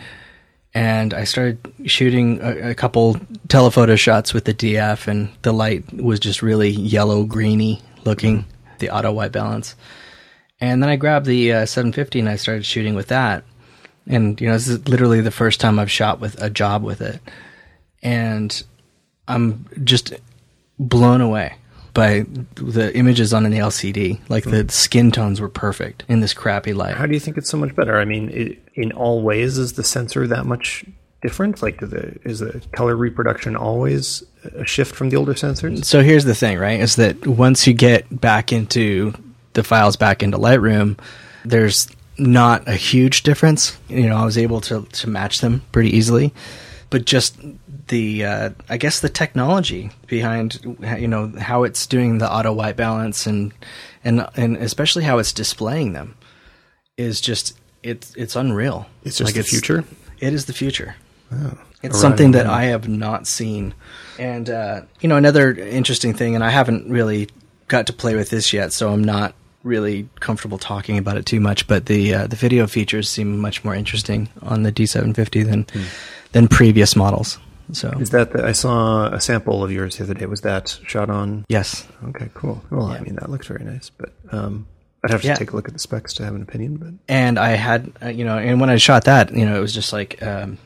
And 0.75 1.14
I 1.14 1.25
started 1.25 1.58
shooting 1.87 2.38
a, 2.43 2.72
a 2.72 2.75
couple 2.75 3.16
telephoto 3.49 3.96
shots 3.96 4.34
with 4.34 4.44
the 4.44 4.52
DF, 4.52 5.08
and 5.08 5.31
the 5.40 5.52
light 5.52 5.90
was 5.94 6.20
just 6.20 6.43
really 6.43 6.69
yellow 6.69 7.25
greeny 7.25 7.81
looking, 8.05 8.44
the 8.78 8.90
auto 8.90 9.10
white 9.10 9.32
balance. 9.32 9.75
And 10.60 10.82
then 10.82 10.90
I 10.90 10.96
grabbed 10.96 11.25
the 11.25 11.50
uh, 11.50 11.64
750 11.64 12.19
and 12.19 12.28
I 12.28 12.37
started 12.37 12.66
shooting 12.66 12.94
with 12.94 13.08
that. 13.08 13.43
And 14.06 14.38
you 14.38 14.49
know, 14.49 14.52
this 14.52 14.69
is 14.69 14.87
literally 14.87 15.22
the 15.22 15.31
first 15.31 15.60
time 15.60 15.78
I've 15.78 15.90
shot 15.90 16.20
with 16.20 16.38
a 16.43 16.50
job 16.50 16.82
with 16.82 17.00
it, 17.00 17.22
and 18.02 18.62
I'm 19.26 19.64
just 19.82 20.12
blown 20.78 21.22
away 21.22 21.55
by 21.98 22.24
the 22.54 22.96
images 22.96 23.34
on 23.34 23.44
an 23.44 23.52
LCD. 23.52 24.20
Like 24.28 24.44
hmm. 24.44 24.50
the 24.50 24.68
skin 24.70 25.10
tones 25.10 25.40
were 25.40 25.48
perfect 25.48 26.04
in 26.08 26.20
this 26.20 26.32
crappy 26.32 26.72
light. 26.72 26.94
How 26.94 27.06
do 27.06 27.12
you 27.12 27.18
think 27.18 27.36
it's 27.36 27.50
so 27.50 27.56
much 27.56 27.74
better? 27.74 27.98
I 27.98 28.04
mean, 28.04 28.30
it, 28.30 28.62
in 28.74 28.92
all 28.92 29.20
ways, 29.22 29.58
is 29.58 29.72
the 29.72 29.82
sensor 29.82 30.28
that 30.28 30.46
much 30.46 30.84
different? 31.22 31.60
Like, 31.60 31.80
the 31.80 32.16
is 32.22 32.38
the 32.38 32.62
color 32.70 32.94
reproduction 32.94 33.56
always 33.56 34.22
a 34.54 34.64
shift 34.64 34.94
from 34.94 35.10
the 35.10 35.16
older 35.16 35.34
sensors? 35.34 35.84
So 35.84 36.02
here's 36.04 36.24
the 36.24 36.36
thing, 36.36 36.58
right? 36.58 36.78
Is 36.78 36.94
that 36.96 37.26
once 37.26 37.66
you 37.66 37.74
get 37.74 38.20
back 38.20 38.52
into 38.52 39.12
the 39.54 39.64
files 39.64 39.96
back 39.96 40.22
into 40.22 40.38
Lightroom, 40.38 41.00
there's 41.44 41.88
not 42.16 42.68
a 42.68 42.74
huge 42.74 43.24
difference. 43.24 43.76
You 43.88 44.08
know, 44.08 44.16
I 44.16 44.24
was 44.24 44.38
able 44.38 44.60
to 44.62 44.82
to 44.84 45.10
match 45.10 45.40
them 45.40 45.62
pretty 45.72 45.96
easily, 45.96 46.32
but 46.90 47.06
just 47.06 47.36
the 47.88 48.24
uh, 48.24 48.50
I 48.68 48.76
guess 48.76 49.00
the 49.00 49.08
technology 49.08 49.90
behind 50.06 50.60
you 50.98 51.08
know 51.08 51.32
how 51.38 51.64
it's 51.64 51.86
doing 51.86 52.18
the 52.18 52.30
auto 52.32 52.52
white 52.52 52.76
balance 52.76 53.26
and 53.26 53.52
and 54.04 54.26
and 54.36 54.56
especially 54.56 55.04
how 55.04 55.18
it's 55.18 55.32
displaying 55.32 55.92
them 55.92 56.14
is 56.96 57.20
just 57.20 57.58
it's 57.82 58.14
it's 58.16 58.36
unreal. 58.36 58.86
It's 59.04 59.18
just 59.18 59.28
like 59.28 59.34
the 59.36 59.48
future? 59.48 59.84
It 60.20 60.32
is 60.32 60.46
the 60.46 60.52
future. 60.52 60.96
It's 61.30 61.42
Arriving 61.82 61.92
something 61.92 62.30
that. 62.32 62.46
I 62.46 62.64
have 62.64 62.88
not 62.88 63.26
seen. 63.26 63.74
And 64.18 64.50
uh, 64.50 64.82
you 65.00 65.08
know, 65.08 65.16
another 65.16 65.52
interesting 65.54 66.12
thing, 66.14 66.34
and 66.34 66.42
I 66.42 66.50
haven't 66.50 66.90
really 66.90 67.28
got 67.68 67.86
to 67.86 67.92
play 67.92 68.16
with 68.16 68.30
this 68.30 68.52
yet, 68.52 68.72
so 68.72 68.90
I'm 68.92 69.04
not 69.04 69.34
really 69.62 70.08
comfortable 70.20 70.58
talking 70.58 70.98
about 70.98 71.16
it 71.18 71.26
too 71.26 71.38
much. 71.40 71.66
But 71.68 71.86
the 71.86 72.14
uh, 72.14 72.26
the 72.26 72.34
video 72.36 72.66
features 72.66 73.08
seem 73.08 73.38
much 73.38 73.62
more 73.62 73.74
interesting 73.74 74.28
on 74.42 74.62
the 74.64 74.72
D750 74.72 75.44
than 75.44 75.66
Hmm. 75.72 75.82
than 76.32 76.48
previous 76.48 76.96
models. 76.96 77.38
So 77.72 77.91
Is 78.01 78.10
that 78.10 78.32
the, 78.32 78.44
I 78.46 78.53
saw 78.53 79.06
a 79.13 79.20
sample 79.20 79.63
of 79.63 79.70
yours 79.70 79.96
the 79.98 80.05
other 80.05 80.15
day? 80.15 80.27
Was 80.27 80.41
that 80.43 80.79
shot 80.87 81.10
on? 81.10 81.44
yes, 81.48 81.87
Okay, 82.08 82.29
cool. 82.34 82.63
Well, 82.70 82.87
I 82.87 83.01
mean, 83.01 83.17
that 83.17 83.29
looks 83.31 83.46
very 83.46 83.65
nice, 83.65 83.91
but 83.91 84.10
um, 84.32 84.67
I'd 85.05 85.10
have 85.10 85.20
to 85.22 85.29
Yeah. 85.29 85.34
take 85.34 85.53
a 85.53 85.56
look 85.56 85.69
at 85.69 85.75
the 85.75 85.79
specs 85.79 86.15
to 86.15 86.25
have 86.25 86.34
an 86.34 86.43
opinion. 86.43 86.77
But 86.77 86.94
and 87.08 87.39
I 87.39 87.51
had 87.51 87.93
uh, 88.03 88.08
you 88.08 88.25
know, 88.25 88.39
and 88.39 88.60
when 88.60 88.70
I 88.70 88.77
shot 88.77 89.05
that, 89.05 89.34
you 89.34 89.44
know, 89.44 89.56
it 89.56 89.60
was 89.60 89.75
just 89.75 89.93
like 89.93 90.22
um, 90.22 90.56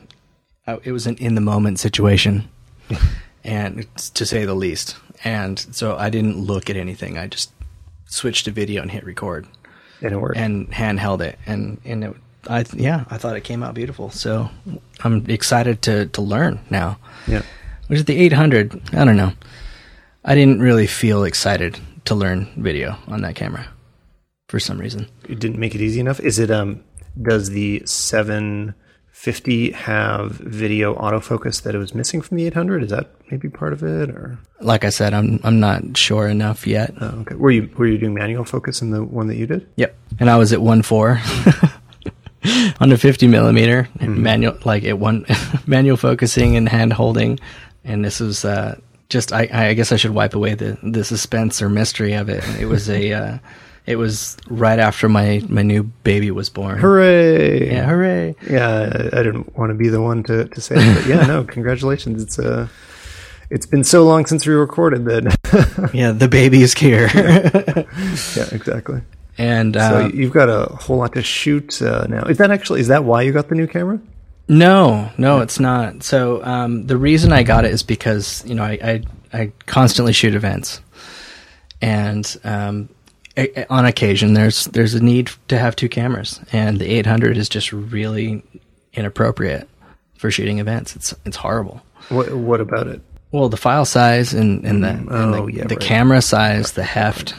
it 0.83 0.91
was 0.91 1.05
an 1.07 1.15
in 1.17 1.35
the 1.35 1.41
moment 1.41 1.79
situation, 1.79 2.47
and 3.43 3.85
to 4.15 4.25
say 4.25 4.45
the 4.45 4.53
least. 4.55 4.95
And 5.23 5.59
so 5.59 5.95
I 5.97 6.09
didn't 6.09 6.37
look 6.39 6.69
at 6.69 6.75
anything. 6.75 7.17
I 7.17 7.27
just 7.27 7.51
switched 8.07 8.45
to 8.45 8.51
video 8.51 8.81
and 8.81 8.91
hit 8.91 9.05
record 9.05 9.47
and 10.01 10.13
it 10.13 10.17
worked. 10.17 10.37
and 10.37 10.69
handheld 10.71 11.21
it, 11.21 11.37
and 11.45 11.79
and 11.85 12.03
it, 12.05 12.15
I 12.49 12.65
yeah, 12.73 13.05
I 13.09 13.17
thought 13.17 13.35
it 13.35 13.43
came 13.43 13.63
out 13.63 13.73
beautiful. 13.75 14.09
So 14.11 14.49
I'm 15.03 15.25
excited 15.29 15.81
to 15.83 16.05
to 16.07 16.21
learn 16.21 16.59
now. 16.69 16.97
yeah. 17.27 17.41
Which 17.87 17.99
is 17.99 18.05
the 18.05 18.17
800? 18.17 18.93
I 18.95 19.03
don't 19.05 19.17
know. 19.17 19.33
I 20.25 20.35
didn't 20.35 20.61
really 20.61 20.87
feel 20.87 21.23
excited 21.25 21.79
to 22.05 22.15
learn 22.15 22.47
video 22.57 22.97
on 23.07 23.21
that 23.21 23.35
camera 23.35 23.67
for 24.47 24.59
some 24.59 24.77
reason. 24.79 25.07
it 25.29 25.39
didn't 25.39 25.59
make 25.59 25.75
it 25.75 25.81
easy 25.81 25.99
enough. 25.99 26.19
Is 26.21 26.39
it 26.39 26.49
um 26.51 26.83
does 27.21 27.49
the 27.49 27.81
750 27.85 29.71
have 29.71 30.31
video 30.31 30.95
autofocus 30.95 31.61
that 31.63 31.75
it 31.75 31.77
was 31.77 31.93
missing 31.93 32.21
from 32.21 32.37
the 32.37 32.45
800? 32.47 32.83
Is 32.83 32.89
that 32.91 33.11
maybe 33.31 33.49
part 33.49 33.73
of 33.73 33.83
it 33.83 34.09
or 34.09 34.37
Like 34.61 34.83
I 34.85 34.89
said, 34.89 35.13
I'm 35.13 35.39
I'm 35.43 35.59
not 35.59 35.97
sure 35.97 36.27
enough 36.27 36.65
yet. 36.65 36.93
oh, 37.01 37.19
okay. 37.21 37.35
Were 37.35 37.51
you 37.51 37.69
were 37.77 37.85
you 37.87 37.97
doing 37.97 38.13
manual 38.13 38.45
focus 38.45 38.81
in 38.81 38.91
the 38.91 39.03
one 39.03 39.27
that 39.27 39.35
you 39.37 39.45
did? 39.47 39.67
Yep. 39.75 39.95
And 40.19 40.29
I 40.29 40.37
was 40.37 40.53
at 40.53 40.61
one 40.61 40.81
four. 40.83 41.19
a 42.91 42.97
50 42.97 43.27
millimeter 43.27 43.87
manual, 43.99 44.57
like 44.65 44.83
it 44.83 44.99
one 44.99 45.25
manual 45.67 45.97
focusing 45.97 46.55
and 46.55 46.67
hand 46.67 46.93
holding. 46.93 47.39
And 47.83 48.03
this 48.03 48.19
was, 48.19 48.45
uh, 48.45 48.79
just, 49.09 49.31
I, 49.33 49.47
I 49.51 49.73
guess 49.73 49.91
I 49.91 49.97
should 49.97 50.11
wipe 50.11 50.33
away 50.33 50.55
the, 50.55 50.77
the 50.81 51.03
suspense 51.03 51.61
or 51.61 51.69
mystery 51.69 52.13
of 52.13 52.29
it. 52.29 52.43
It 52.59 52.65
was 52.65 52.89
a, 52.89 53.11
uh, 53.13 53.37
it 53.85 53.97
was 53.97 54.37
right 54.47 54.79
after 54.79 55.09
my, 55.09 55.41
my 55.49 55.61
new 55.61 55.83
baby 55.83 56.31
was 56.31 56.49
born. 56.49 56.79
Hooray! 56.79 57.69
Yeah, 57.69 57.85
hooray. 57.85 58.35
Yeah, 58.49 58.69
I, 59.13 59.19
I 59.19 59.23
didn't 59.23 59.55
want 59.57 59.71
to 59.71 59.75
be 59.75 59.89
the 59.89 60.01
one 60.01 60.23
to, 60.23 60.45
to 60.45 60.61
say 60.61 60.75
it, 60.77 60.95
but 60.95 61.05
yeah, 61.05 61.25
no, 61.25 61.43
congratulations. 61.55 62.23
It's 62.23 62.39
uh 62.39 62.67
it's 63.49 63.65
been 63.67 63.83
so 63.83 64.03
long 64.03 64.25
since 64.25 64.47
we 64.47 64.53
recorded 64.53 65.05
that. 65.05 65.91
Yeah, 65.93 66.11
the 66.11 66.27
baby 66.27 66.63
is 66.63 66.73
here. 66.73 67.07
yeah, 67.13 68.47
exactly. 68.51 69.01
And, 69.37 69.75
So 69.75 69.81
uh, 69.81 70.11
you've 70.13 70.33
got 70.33 70.49
a 70.49 70.73
whole 70.75 70.97
lot 70.97 71.13
to 71.13 71.23
shoot 71.23 71.81
uh, 71.81 72.05
now. 72.07 72.23
Is 72.23 72.37
that 72.37 72.51
actually 72.51 72.81
is 72.81 72.87
that 72.87 73.03
why 73.03 73.23
you 73.23 73.31
got 73.31 73.49
the 73.49 73.55
new 73.55 73.67
camera? 73.67 73.99
No, 74.47 75.09
no, 75.17 75.39
it's 75.39 75.59
not. 75.59 76.03
So 76.03 76.43
um, 76.43 76.85
the 76.87 76.97
reason 76.97 77.31
I 77.31 77.43
got 77.43 77.65
it 77.65 77.71
is 77.71 77.83
because 77.83 78.43
you 78.45 78.55
know 78.55 78.63
I 78.63 78.79
I, 78.83 79.03
I 79.33 79.51
constantly 79.65 80.13
shoot 80.13 80.35
events, 80.35 80.81
and 81.81 82.37
um, 82.43 82.89
on 83.69 83.85
occasion 83.85 84.33
there's 84.33 84.65
there's 84.65 84.93
a 84.93 85.03
need 85.03 85.31
to 85.47 85.57
have 85.57 85.75
two 85.75 85.89
cameras, 85.89 86.39
and 86.51 86.79
the 86.79 86.85
800 86.85 87.37
is 87.37 87.49
just 87.49 87.71
really 87.71 88.43
inappropriate 88.93 89.67
for 90.15 90.29
shooting 90.29 90.59
events. 90.59 90.95
It's 90.95 91.13
it's 91.25 91.37
horrible. 91.37 91.81
What 92.09 92.33
what 92.33 92.61
about 92.61 92.87
it? 92.87 93.01
Well, 93.33 93.49
the 93.49 93.57
file 93.57 93.85
size 93.85 94.35
and, 94.35 94.63
and 94.63 94.83
the, 94.83 94.89
and 94.89 95.09
oh, 95.09 95.47
the, 95.47 95.53
yeah, 95.53 95.63
the 95.65 95.75
right. 95.75 95.83
camera 95.83 96.21
size, 96.21 96.73
the 96.73 96.83
heft, 96.83 97.33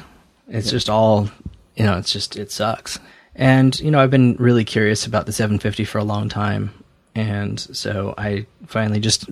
it's 0.48 0.68
just 0.68 0.90
all, 0.90 1.30
you 1.76 1.85
know, 1.85 1.99
it's 1.99 2.12
just, 2.12 2.37
it 2.37 2.50
sucks. 2.50 2.99
And, 3.35 3.78
you 3.81 3.90
know, 3.90 3.99
I've 4.00 4.11
been 4.11 4.37
really 4.37 4.64
curious 4.64 5.07
about 5.07 5.26
the 5.26 5.33
750 5.33 5.85
for 5.85 5.99
a 5.99 6.04
long 6.04 6.28
time. 6.28 6.71
And 7.14 7.59
so 7.59 8.14
I 8.16 8.47
finally 8.66 9.00
just 9.00 9.26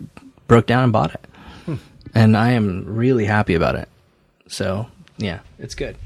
broke 0.48 0.66
down 0.66 0.84
and 0.84 0.92
bought 0.92 1.14
it. 1.14 1.24
Hmm. 1.66 1.74
And 2.14 2.36
I 2.36 2.52
am 2.52 2.84
really 2.86 3.24
happy 3.24 3.54
about 3.54 3.76
it. 3.76 3.88
So, 4.48 4.88
yeah, 5.18 5.40
it's 5.58 5.74
good. 5.74 5.96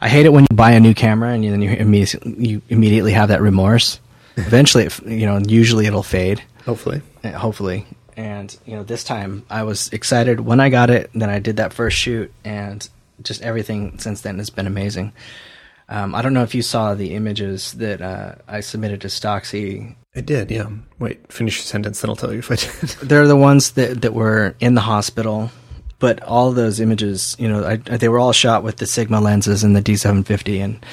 I 0.00 0.08
hate 0.08 0.26
it 0.26 0.32
when 0.32 0.46
you 0.50 0.56
buy 0.56 0.72
a 0.72 0.80
new 0.80 0.94
camera 0.94 1.32
and 1.32 1.44
then 1.44 1.62
you 1.62 1.70
immediately, 1.70 2.34
you 2.34 2.62
immediately 2.68 3.12
have 3.12 3.28
that 3.28 3.40
remorse. 3.40 4.00
Eventually, 4.36 4.84
it, 4.84 5.02
you 5.06 5.26
know, 5.26 5.38
usually 5.38 5.86
it'll 5.86 6.02
fade 6.02 6.42
Hopefully. 6.64 7.02
uh, 7.22 7.30
hopefully. 7.30 7.86
And 8.16 8.56
you 8.66 8.74
know, 8.76 8.82
this 8.82 9.04
time 9.04 9.44
I 9.48 9.62
was 9.62 9.92
excited 9.92 10.40
when 10.40 10.60
I 10.60 10.70
got 10.70 10.90
it. 10.90 11.10
Then 11.14 11.30
I 11.30 11.38
did 11.38 11.56
that 11.56 11.72
first 11.72 11.96
shoot, 11.96 12.32
and 12.44 12.88
just 13.22 13.42
everything 13.42 13.98
since 13.98 14.20
then 14.20 14.38
has 14.38 14.50
been 14.50 14.66
amazing. 14.66 15.12
Um, 15.88 16.14
I 16.14 16.22
don't 16.22 16.32
know 16.32 16.42
if 16.42 16.54
you 16.54 16.62
saw 16.62 16.94
the 16.94 17.14
images 17.14 17.72
that 17.74 18.00
uh, 18.00 18.36
I 18.48 18.60
submitted 18.60 19.02
to 19.02 19.08
Stocksy. 19.08 19.94
I 20.16 20.20
did, 20.20 20.50
yeah. 20.50 20.68
Wait, 20.98 21.30
finish 21.32 21.58
your 21.58 21.64
sentence, 21.64 22.00
then 22.00 22.08
I'll 22.10 22.16
tell 22.16 22.32
you 22.32 22.38
if 22.38 22.50
I 22.50 22.56
did. 22.56 22.68
They're 23.08 23.26
the 23.26 23.36
ones 23.36 23.72
that 23.72 24.02
that 24.02 24.14
were 24.14 24.54
in 24.60 24.74
the 24.74 24.80
hospital, 24.80 25.50
but 25.98 26.22
all 26.22 26.52
those 26.52 26.80
images, 26.80 27.36
you 27.38 27.48
know, 27.48 27.64
I, 27.64 27.76
they 27.76 28.08
were 28.08 28.18
all 28.18 28.32
shot 28.32 28.62
with 28.62 28.76
the 28.76 28.86
Sigma 28.86 29.20
lenses 29.20 29.62
and 29.62 29.76
the 29.76 29.82
D750, 29.82 30.64
and 30.64 30.86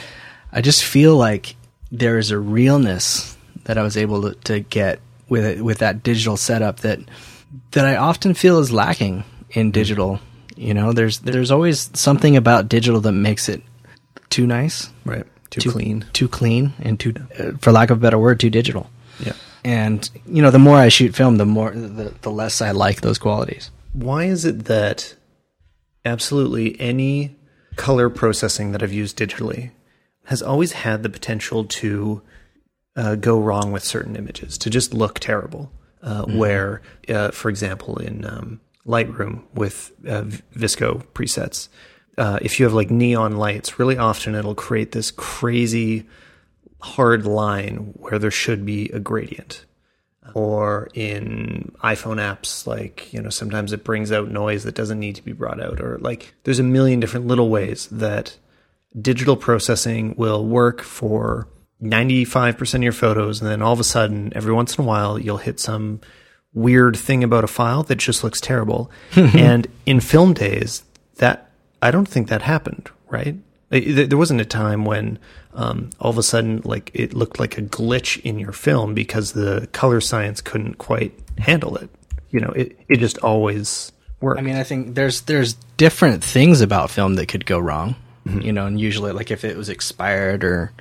I 0.51 0.61
just 0.61 0.83
feel 0.83 1.15
like 1.15 1.55
there 1.91 2.17
is 2.17 2.31
a 2.31 2.39
realness 2.39 3.37
that 3.65 3.77
I 3.77 3.83
was 3.83 3.95
able 3.95 4.21
to, 4.23 4.35
to 4.45 4.59
get 4.59 4.99
with 5.29 5.45
it, 5.45 5.61
with 5.63 5.77
that 5.79 6.03
digital 6.03 6.35
setup 6.35 6.81
that 6.81 6.99
that 7.71 7.85
I 7.85 7.95
often 7.95 8.33
feel 8.33 8.59
is 8.59 8.71
lacking 8.71 9.23
in 9.51 9.71
digital. 9.71 10.19
You 10.57 10.73
know, 10.73 10.91
there's 10.91 11.19
there's 11.19 11.51
always 11.51 11.89
something 11.93 12.35
about 12.35 12.69
digital 12.69 12.99
that 13.01 13.13
makes 13.13 13.47
it 13.47 13.61
too 14.31 14.47
nice, 14.47 14.89
right. 15.05 15.25
Too, 15.51 15.69
clean. 15.69 16.05
too 16.13 16.29
clean, 16.29 16.73
and 16.79 16.99
too, 16.99 17.13
uh, 17.37 17.51
for 17.59 17.71
lack 17.71 17.89
of 17.89 17.97
a 17.97 18.01
better 18.01 18.17
word, 18.17 18.39
too 18.39 18.49
digital. 18.49 18.89
Yeah. 19.19 19.33
And 19.63 20.09
you 20.25 20.41
know, 20.41 20.49
the 20.49 20.59
more 20.59 20.77
I 20.77 20.87
shoot 20.87 21.13
film, 21.13 21.37
the 21.37 21.45
more 21.45 21.71
the, 21.71 22.13
the 22.21 22.31
less 22.31 22.61
I 22.61 22.71
like 22.71 23.01
those 23.01 23.19
qualities. 23.19 23.69
Why 23.93 24.23
is 24.23 24.45
it 24.45 24.65
that 24.65 25.15
absolutely 26.05 26.79
any 26.79 27.35
color 27.75 28.09
processing 28.09 28.71
that 28.71 28.81
I've 28.81 28.93
used 28.93 29.17
digitally 29.17 29.71
has 30.25 30.41
always 30.41 30.71
had 30.71 31.03
the 31.03 31.09
potential 31.09 31.65
to 31.65 32.21
uh, 32.95 33.15
go 33.15 33.39
wrong 33.39 33.71
with 33.71 33.83
certain 33.83 34.15
images, 34.15 34.57
to 34.59 34.69
just 34.69 34.93
look 34.93 35.19
terrible? 35.19 35.71
Uh, 36.01 36.25
Where, 36.25 36.81
uh, 37.09 37.29
for 37.29 37.49
example, 37.49 37.97
in 37.97 38.25
um, 38.25 38.59
Lightroom 38.87 39.43
with 39.53 39.91
uh, 40.07 40.23
VSCO 40.55 41.05
presets, 41.13 41.69
uh, 42.21 42.37
if 42.39 42.59
you 42.59 42.65
have 42.65 42.73
like 42.73 42.91
neon 42.91 43.37
lights, 43.37 43.79
really 43.79 43.97
often 43.97 44.35
it'll 44.35 44.53
create 44.53 44.91
this 44.91 45.09
crazy 45.09 46.05
hard 46.79 47.25
line 47.25 47.93
where 47.95 48.19
there 48.19 48.29
should 48.29 48.63
be 48.63 48.89
a 48.89 48.99
gradient 48.99 49.65
or 50.35 50.87
in 50.93 51.73
iPhone 51.83 52.17
apps, 52.17 52.67
like, 52.67 53.11
you 53.11 53.19
know, 53.19 53.29
sometimes 53.29 53.73
it 53.73 53.83
brings 53.83 54.11
out 54.11 54.29
noise 54.29 54.63
that 54.65 54.75
doesn't 54.75 54.99
need 54.99 55.15
to 55.15 55.23
be 55.23 55.31
brought 55.31 55.59
out, 55.59 55.81
or 55.81 55.97
like 55.97 56.35
there's 56.43 56.59
a 56.59 56.63
million 56.63 56.99
different 56.99 57.25
little 57.25 57.49
ways 57.49 57.87
that 57.87 58.37
digital 58.99 59.35
processing 59.35 60.13
will 60.15 60.45
work 60.45 60.83
for 60.83 61.47
95% 61.81 62.75
of 62.75 62.83
your 62.83 62.91
photos. 62.91 63.41
And 63.41 63.49
then 63.49 63.63
all 63.63 63.73
of 63.73 63.79
a 63.79 63.83
sudden, 63.83 64.31
every 64.35 64.53
once 64.53 64.77
in 64.77 64.83
a 64.83 64.87
while, 64.87 65.17
you'll 65.17 65.37
hit 65.37 65.59
some 65.59 65.99
weird 66.53 66.95
thing 66.95 67.23
about 67.23 67.43
a 67.43 67.47
file 67.47 67.81
that 67.83 67.95
just 67.95 68.23
looks 68.23 68.39
terrible. 68.39 68.91
and 69.15 69.65
in 69.87 69.99
film 69.99 70.35
days, 70.35 70.83
that 71.15 71.50
I 71.81 71.91
don't 71.91 72.07
think 72.07 72.29
that 72.29 72.41
happened, 72.41 72.89
right? 73.09 73.35
There 73.69 74.17
wasn't 74.17 74.41
a 74.41 74.45
time 74.45 74.83
when 74.83 75.17
um, 75.53 75.89
all 75.99 76.11
of 76.11 76.17
a 76.17 76.23
sudden, 76.23 76.61
like 76.65 76.91
it 76.93 77.13
looked 77.13 77.39
like 77.39 77.57
a 77.57 77.61
glitch 77.61 78.19
in 78.21 78.37
your 78.37 78.51
film 78.51 78.93
because 78.93 79.31
the 79.31 79.67
color 79.71 80.01
science 80.01 80.41
couldn't 80.41 80.77
quite 80.77 81.17
handle 81.37 81.77
it. 81.77 81.89
You 82.31 82.41
know, 82.41 82.49
it 82.49 82.77
it 82.89 82.97
just 82.97 83.17
always 83.19 83.91
worked. 84.19 84.39
I 84.39 84.43
mean, 84.43 84.55
I 84.55 84.63
think 84.63 84.95
there's 84.95 85.21
there's 85.21 85.53
different 85.77 86.23
things 86.23 86.61
about 86.61 86.91
film 86.91 87.15
that 87.15 87.27
could 87.27 87.45
go 87.45 87.59
wrong, 87.59 87.95
you 88.25 88.51
know, 88.51 88.65
and 88.65 88.79
usually 88.79 89.11
like 89.11 89.31
if 89.31 89.43
it 89.43 89.57
was 89.57 89.69
expired 89.69 90.43
or, 90.43 90.71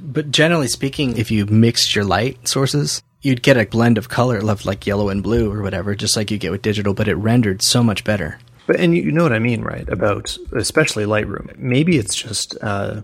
but 0.00 0.30
generally 0.30 0.68
speaking, 0.68 1.16
if 1.16 1.30
you 1.30 1.46
mixed 1.46 1.94
your 1.94 2.04
light 2.04 2.46
sources, 2.46 3.02
you'd 3.22 3.42
get 3.42 3.56
a 3.56 3.66
blend 3.66 3.98
of 3.98 4.08
color 4.08 4.38
of 4.38 4.66
like 4.66 4.86
yellow 4.86 5.08
and 5.08 5.22
blue 5.22 5.50
or 5.50 5.62
whatever, 5.62 5.94
just 5.94 6.16
like 6.16 6.30
you 6.30 6.38
get 6.38 6.50
with 6.50 6.62
digital, 6.62 6.92
but 6.92 7.08
it 7.08 7.14
rendered 7.14 7.62
so 7.62 7.82
much 7.82 8.04
better. 8.04 8.38
But 8.66 8.76
and 8.80 8.96
you 8.96 9.10
know 9.12 9.22
what 9.22 9.32
I 9.32 9.38
mean, 9.38 9.62
right? 9.62 9.88
About 9.88 10.36
especially 10.52 11.04
Lightroom. 11.04 11.56
Maybe 11.58 11.98
it's 11.98 12.14
just 12.14 12.56
uh, 12.62 13.02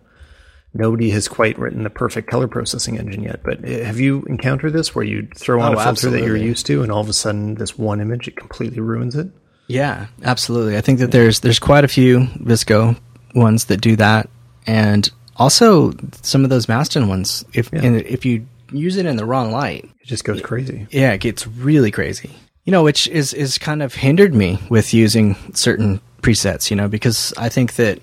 nobody 0.74 1.10
has 1.10 1.28
quite 1.28 1.58
written 1.58 1.82
the 1.82 1.90
perfect 1.90 2.28
color 2.30 2.46
processing 2.48 2.98
engine 2.98 3.22
yet. 3.22 3.40
But 3.42 3.64
uh, 3.64 3.84
have 3.84 3.98
you 3.98 4.22
encountered 4.28 4.72
this 4.72 4.94
where 4.94 5.04
you 5.04 5.28
throw 5.34 5.60
on 5.60 5.74
Oh, 5.74 5.78
a 5.78 5.82
filter 5.84 6.10
that 6.10 6.22
you're 6.24 6.36
used 6.36 6.66
to, 6.66 6.82
and 6.82 6.92
all 6.92 7.00
of 7.00 7.08
a 7.08 7.12
sudden 7.12 7.54
this 7.56 7.76
one 7.78 8.00
image 8.00 8.28
it 8.28 8.36
completely 8.36 8.80
ruins 8.80 9.16
it? 9.16 9.28
Yeah, 9.66 10.06
absolutely. 10.22 10.76
I 10.76 10.80
think 10.80 10.98
that 11.00 11.10
there's 11.10 11.40
there's 11.40 11.58
quite 11.58 11.84
a 11.84 11.88
few 11.88 12.20
VSCO 12.20 12.98
ones 13.34 13.66
that 13.66 13.80
do 13.80 13.96
that, 13.96 14.30
and 14.66 15.10
also 15.36 15.92
some 16.22 16.44
of 16.44 16.50
those 16.50 16.66
Mastin 16.66 17.08
ones. 17.08 17.44
If 17.52 17.72
and 17.72 17.96
if 18.02 18.24
you 18.24 18.46
use 18.72 18.96
it 18.96 19.06
in 19.06 19.16
the 19.16 19.24
wrong 19.26 19.50
light, 19.52 19.84
It 20.00 20.06
just 20.06 20.24
goes 20.24 20.40
crazy. 20.40 20.86
yeah, 20.90 21.12
it 21.12 21.20
gets 21.20 21.46
really 21.46 21.90
crazy. 21.90 22.30
You 22.68 22.72
know, 22.72 22.82
which 22.82 23.08
is 23.08 23.32
is 23.32 23.56
kind 23.56 23.82
of 23.82 23.94
hindered 23.94 24.34
me 24.34 24.58
with 24.68 24.92
using 24.92 25.36
certain 25.54 26.02
presets. 26.20 26.68
You 26.68 26.76
know, 26.76 26.86
because 26.86 27.32
I 27.38 27.48
think 27.48 27.76
that 27.76 27.98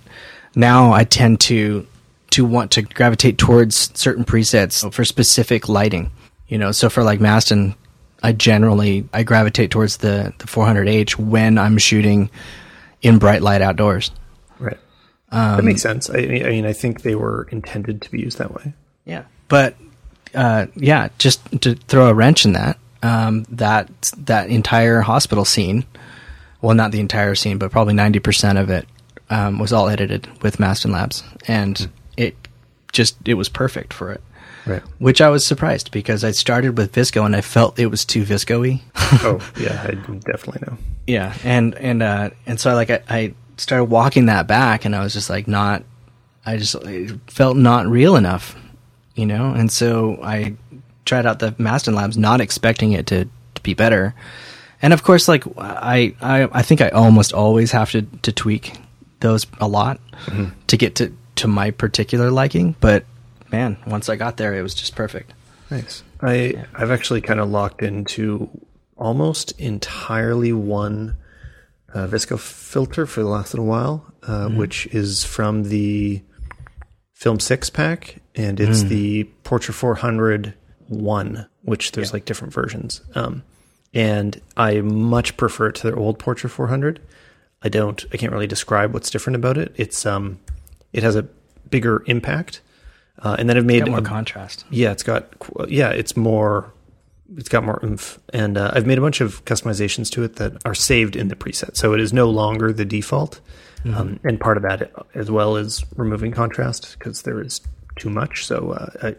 now 0.56 0.92
I 0.92 1.04
tend 1.04 1.40
to 1.42 1.86
to 2.32 2.44
want 2.46 2.72
to 2.72 2.82
gravitate 2.82 3.38
towards 3.38 3.92
certain 3.94 4.26
presets 4.26 4.92
for 4.92 5.06
specific 5.06 5.70
lighting. 5.70 6.10
You 6.48 6.58
know, 6.58 6.72
so 6.72 6.90
for 6.90 7.04
like 7.04 7.20
Mastin, 7.20 7.76
I 8.24 8.32
generally 8.32 9.08
I 9.14 9.22
gravitate 9.22 9.70
towards 9.70 9.98
the 9.98 10.34
the 10.40 10.46
400H 10.46 11.16
when 11.16 11.60
I'm 11.60 11.78
shooting 11.78 12.32
in 13.04 13.20
bright 13.20 13.44
light 13.44 13.62
outdoors. 13.62 14.10
Right. 14.58 14.80
that 15.30 15.64
makes 15.64 15.84
sense. 15.84 16.10
I, 16.10 16.22
mean- 16.26 16.44
I 16.44 16.50
mean, 16.50 16.66
I 16.66 16.74
think 16.74 17.04
they 17.04 17.14
were 17.14 17.48
intended 17.52 18.02
to 18.02 18.10
be 18.10 18.20
used 18.20 18.40
that 18.40 18.52
way. 18.52 18.74
Yeah. 19.06 19.26
But 19.48 19.76
uh, 20.34 20.66
yeah, 20.76 21.10
just 21.20 21.62
to 21.62 21.76
throw 21.76 22.08
a 22.08 22.16
wrench 22.16 22.46
in 22.46 22.54
that, 22.54 22.80
um, 23.06 23.46
that 23.50 23.90
that 24.18 24.50
entire 24.50 25.02
hospital 25.02 25.46
scene, 25.46 25.86
well, 26.62 26.76
not 26.76 26.92
the 26.92 27.00
entire 27.00 27.36
scene, 27.36 27.58
but 27.58 27.72
probably 27.72 27.94
ninety 27.94 28.20
percent 28.20 28.58
of 28.58 28.70
it 28.70 28.88
um, 29.30 29.60
was 29.60 29.72
all 29.72 29.90
edited 29.90 30.28
with 30.42 30.58
Mastin 30.58 30.92
Labs, 30.92 31.24
and 31.48 31.90
it 32.18 32.36
just 32.92 33.16
it 33.28 33.36
was 33.36 33.50
perfect 33.50 33.94
for 33.94 34.12
it. 34.12 34.22
Right. 34.66 34.82
Which 34.98 35.22
I 35.22 35.30
was 35.30 35.46
surprised 35.46 35.92
because 35.92 36.24
I 36.24 36.32
started 36.32 36.76
with 36.76 36.92
VSCO 36.92 37.24
and 37.24 37.36
I 37.36 37.42
felt 37.42 37.78
it 37.78 37.86
was 37.86 38.04
too 38.04 38.24
VSCO-y. 38.24 38.82
Oh 39.24 39.40
yeah, 39.60 39.84
I 39.84 39.92
definitely 39.92 40.64
know. 40.68 40.78
Yeah, 41.08 41.36
and 41.44 41.76
and 41.76 42.02
uh, 42.02 42.32
and 42.48 42.60
so 42.60 42.72
I 42.72 42.74
like 42.74 42.90
I, 42.90 43.04
I 43.08 43.34
started 43.58 43.86
walking 43.86 44.26
that 44.26 44.48
back, 44.48 44.86
and 44.86 44.96
I 44.96 45.04
was 45.04 45.14
just 45.14 45.30
like 45.30 45.48
not, 45.48 45.84
I 46.48 46.58
just 46.58 46.74
it 46.74 47.20
felt 47.28 47.58
not 47.58 47.86
real 47.86 48.16
enough, 48.16 48.56
you 49.14 49.28
know. 49.28 49.52
And 49.52 49.72
so 49.72 50.18
I 50.24 50.56
tried 51.06 51.26
out 51.26 51.40
the 51.40 51.52
Mastin 51.54 51.96
Labs, 51.96 52.18
not 52.18 52.42
expecting 52.42 52.92
it 52.92 53.08
to, 53.08 53.26
to 53.26 53.62
be 53.62 53.74
better. 53.74 54.14
And 54.82 54.94
of 54.94 55.04
course, 55.04 55.28
like 55.28 55.44
I, 55.58 56.16
I 56.22 56.50
I 56.52 56.62
think 56.62 56.82
I 56.82 56.90
almost 56.90 57.34
always 57.34 57.72
have 57.72 57.92
to 57.92 58.02
to 58.02 58.32
tweak 58.32 58.74
those 59.22 59.48
a 59.60 59.68
lot 59.68 60.00
to 60.68 60.78
get 60.78 60.96
to 60.96 61.16
to 61.38 61.48
my 61.48 61.72
particular 61.72 62.30
liking. 62.30 62.76
But 62.80 63.06
man, 63.52 63.78
once 63.88 64.10
I 64.10 64.16
got 64.16 64.38
there, 64.38 64.54
it 64.54 64.62
was 64.62 64.76
just 64.76 64.96
perfect. 64.96 65.34
Nice. 65.72 66.04
I 66.22 66.66
I've 66.74 66.92
actually 66.92 67.22
kind 67.22 67.40
of 67.40 67.50
locked 67.50 67.82
into 67.82 68.50
almost 68.98 69.60
entirely 69.60 70.54
one 70.54 71.18
uh, 71.94 72.08
VSCO 72.08 72.38
filter 72.40 73.06
for 73.06 73.22
the 73.22 73.30
last 73.30 73.54
little 73.54 73.66
while, 73.66 74.06
uh, 74.24 74.50
which 74.50 74.86
is 74.88 75.24
from 75.24 75.64
the 75.64 76.22
Film 77.14 77.40
Six 77.40 77.70
pack, 77.70 78.22
and 78.36 78.60
it's 78.60 78.84
the 78.84 79.30
Portra 79.44 79.74
400 79.74 80.54
one, 80.88 81.48
which 81.64 81.92
there's 81.94 82.14
like 82.14 82.26
different 82.26 82.54
versions. 82.54 83.02
Um, 83.16 83.44
and 83.94 84.42
I 84.58 84.82
much 84.82 85.38
prefer 85.38 85.68
it 85.68 85.76
to 85.76 85.84
their 85.84 85.98
old 85.98 86.20
Portra 86.20 86.50
400. 86.50 87.02
I 87.64 87.70
don't. 87.70 88.04
I 88.14 88.18
can't 88.18 88.32
really 88.32 88.48
describe 88.48 88.94
what's 88.94 89.10
different 89.10 89.36
about 89.36 89.58
it. 89.58 89.74
It's 89.78 90.06
um, 90.06 90.40
it 90.94 91.02
has 91.04 91.16
a 91.16 91.24
bigger 91.70 92.04
impact, 92.06 92.62
uh, 93.20 93.36
and 93.40 93.50
then 93.50 93.58
I've 93.58 93.66
made 93.66 93.88
more 93.88 94.00
a- 94.00 94.04
contrast. 94.04 94.66
yeah, 94.70 94.92
it's 94.92 95.04
got 95.04 95.34
yeah, 95.68 95.90
it's 95.90 96.16
more 96.16 96.72
it's 97.38 97.50
got 97.50 97.64
more 97.64 97.80
oomph, 97.84 98.20
and 98.34 98.58
uh, 98.58 98.72
I've 98.74 98.86
made 98.86 98.98
a 99.00 99.02
bunch 99.02 99.20
of 99.22 99.44
customizations 99.46 100.12
to 100.12 100.24
it 100.24 100.36
that 100.36 100.62
are 100.66 100.76
saved 100.76 101.16
in 101.16 101.30
the 101.30 101.36
preset, 101.36 101.76
so 101.76 101.94
it 101.94 102.00
is 102.02 102.14
no 102.14 102.30
longer 102.30 102.72
the 102.72 102.86
default. 102.86 103.40
Um, 103.86 104.20
and 104.24 104.40
part 104.40 104.58
of 104.58 104.64
that 104.64 104.92
as 105.14 105.30
well 105.30 105.58
is 105.58 105.86
removing 105.96 106.32
contrast 106.32 106.96
because 106.98 107.22
there 107.22 107.40
is 107.40 107.62
too 107.98 108.10
much. 108.10 108.48
So 108.48 108.72
uh, 108.72 108.90
I, 109.04 109.16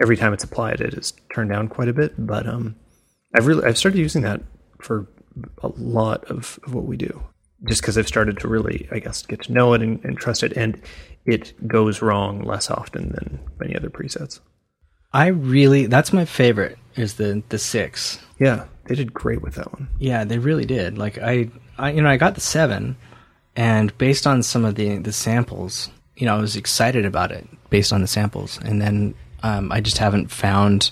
every 0.00 0.16
time 0.16 0.32
it's 0.32 0.44
applied, 0.44 0.80
it 0.80 0.94
is 0.94 1.12
turned 1.32 1.50
down 1.50 1.68
quite 1.68 1.88
a 1.88 1.92
bit. 1.92 2.14
But 2.18 2.46
um, 2.46 2.76
I've 3.34 3.46
really 3.46 3.64
I've 3.64 3.78
started 3.78 3.98
using 3.98 4.22
that 4.22 4.42
for 4.80 5.06
a 5.62 5.68
lot 5.76 6.24
of, 6.24 6.58
of 6.64 6.74
what 6.74 6.84
we 6.84 6.96
do, 6.96 7.22
just 7.64 7.80
because 7.80 7.98
I've 7.98 8.08
started 8.08 8.38
to 8.38 8.48
really 8.48 8.88
I 8.90 8.98
guess 8.98 9.22
get 9.22 9.42
to 9.42 9.52
know 9.52 9.74
it 9.74 9.82
and, 9.82 10.04
and 10.04 10.16
trust 10.16 10.42
it, 10.42 10.52
and 10.56 10.80
it 11.24 11.52
goes 11.66 12.02
wrong 12.02 12.42
less 12.44 12.70
often 12.70 13.10
than 13.10 13.40
many 13.58 13.76
other 13.76 13.90
presets. 13.90 14.40
I 15.12 15.28
really 15.28 15.86
that's 15.86 16.12
my 16.12 16.24
favorite 16.24 16.78
is 16.96 17.14
the 17.14 17.42
the 17.48 17.58
six. 17.58 18.18
Yeah, 18.38 18.66
they 18.84 18.94
did 18.94 19.14
great 19.14 19.42
with 19.42 19.54
that 19.54 19.72
one. 19.72 19.88
Yeah, 19.98 20.24
they 20.24 20.38
really 20.38 20.66
did. 20.66 20.98
Like 20.98 21.18
I, 21.18 21.50
I 21.78 21.92
you 21.92 22.02
know 22.02 22.08
I 22.08 22.16
got 22.16 22.34
the 22.34 22.40
seven, 22.40 22.96
and 23.54 23.96
based 23.98 24.26
on 24.26 24.42
some 24.42 24.64
of 24.64 24.74
the 24.74 24.98
the 24.98 25.12
samples, 25.12 25.90
you 26.16 26.26
know 26.26 26.36
I 26.36 26.40
was 26.40 26.56
excited 26.56 27.04
about 27.04 27.32
it 27.32 27.46
based 27.70 27.92
on 27.92 28.02
the 28.02 28.06
samples, 28.06 28.58
and 28.62 28.80
then 28.80 29.14
um, 29.46 29.70
I 29.70 29.80
just 29.80 29.98
haven't 29.98 30.30
found 30.30 30.90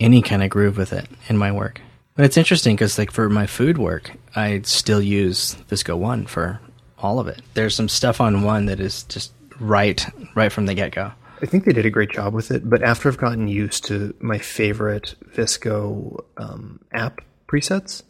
any 0.00 0.20
kind 0.20 0.42
of 0.42 0.50
groove 0.50 0.76
with 0.76 0.92
it 0.92 1.06
in 1.28 1.36
my 1.36 1.52
work. 1.52 1.80
But 2.16 2.24
it's 2.24 2.36
interesting 2.36 2.74
because 2.74 2.98
like 2.98 3.12
for 3.12 3.28
my 3.28 3.46
food 3.46 3.78
work, 3.78 4.10
I 4.34 4.62
still 4.62 5.00
use 5.00 5.54
VSCO 5.70 5.96
One 5.96 6.26
for 6.26 6.60
all 6.98 7.20
of 7.20 7.28
it. 7.28 7.40
There's 7.54 7.76
some 7.76 7.88
stuff 7.88 8.20
on 8.20 8.42
one 8.42 8.66
that 8.66 8.80
is 8.80 9.04
just 9.04 9.32
right 9.60 10.04
right 10.34 10.50
from 10.50 10.66
the 10.66 10.74
get 10.74 10.90
go. 10.90 11.12
I 11.40 11.46
think 11.46 11.64
they 11.64 11.72
did 11.72 11.86
a 11.86 11.90
great 11.90 12.10
job 12.10 12.34
with 12.34 12.50
it, 12.50 12.68
but 12.68 12.82
after 12.82 13.08
I've 13.08 13.16
gotten 13.16 13.46
used 13.46 13.84
to 13.84 14.12
my 14.18 14.38
favorite 14.38 15.14
VSCO 15.36 16.24
um, 16.36 16.80
app 16.92 17.20
presets, 17.46 18.02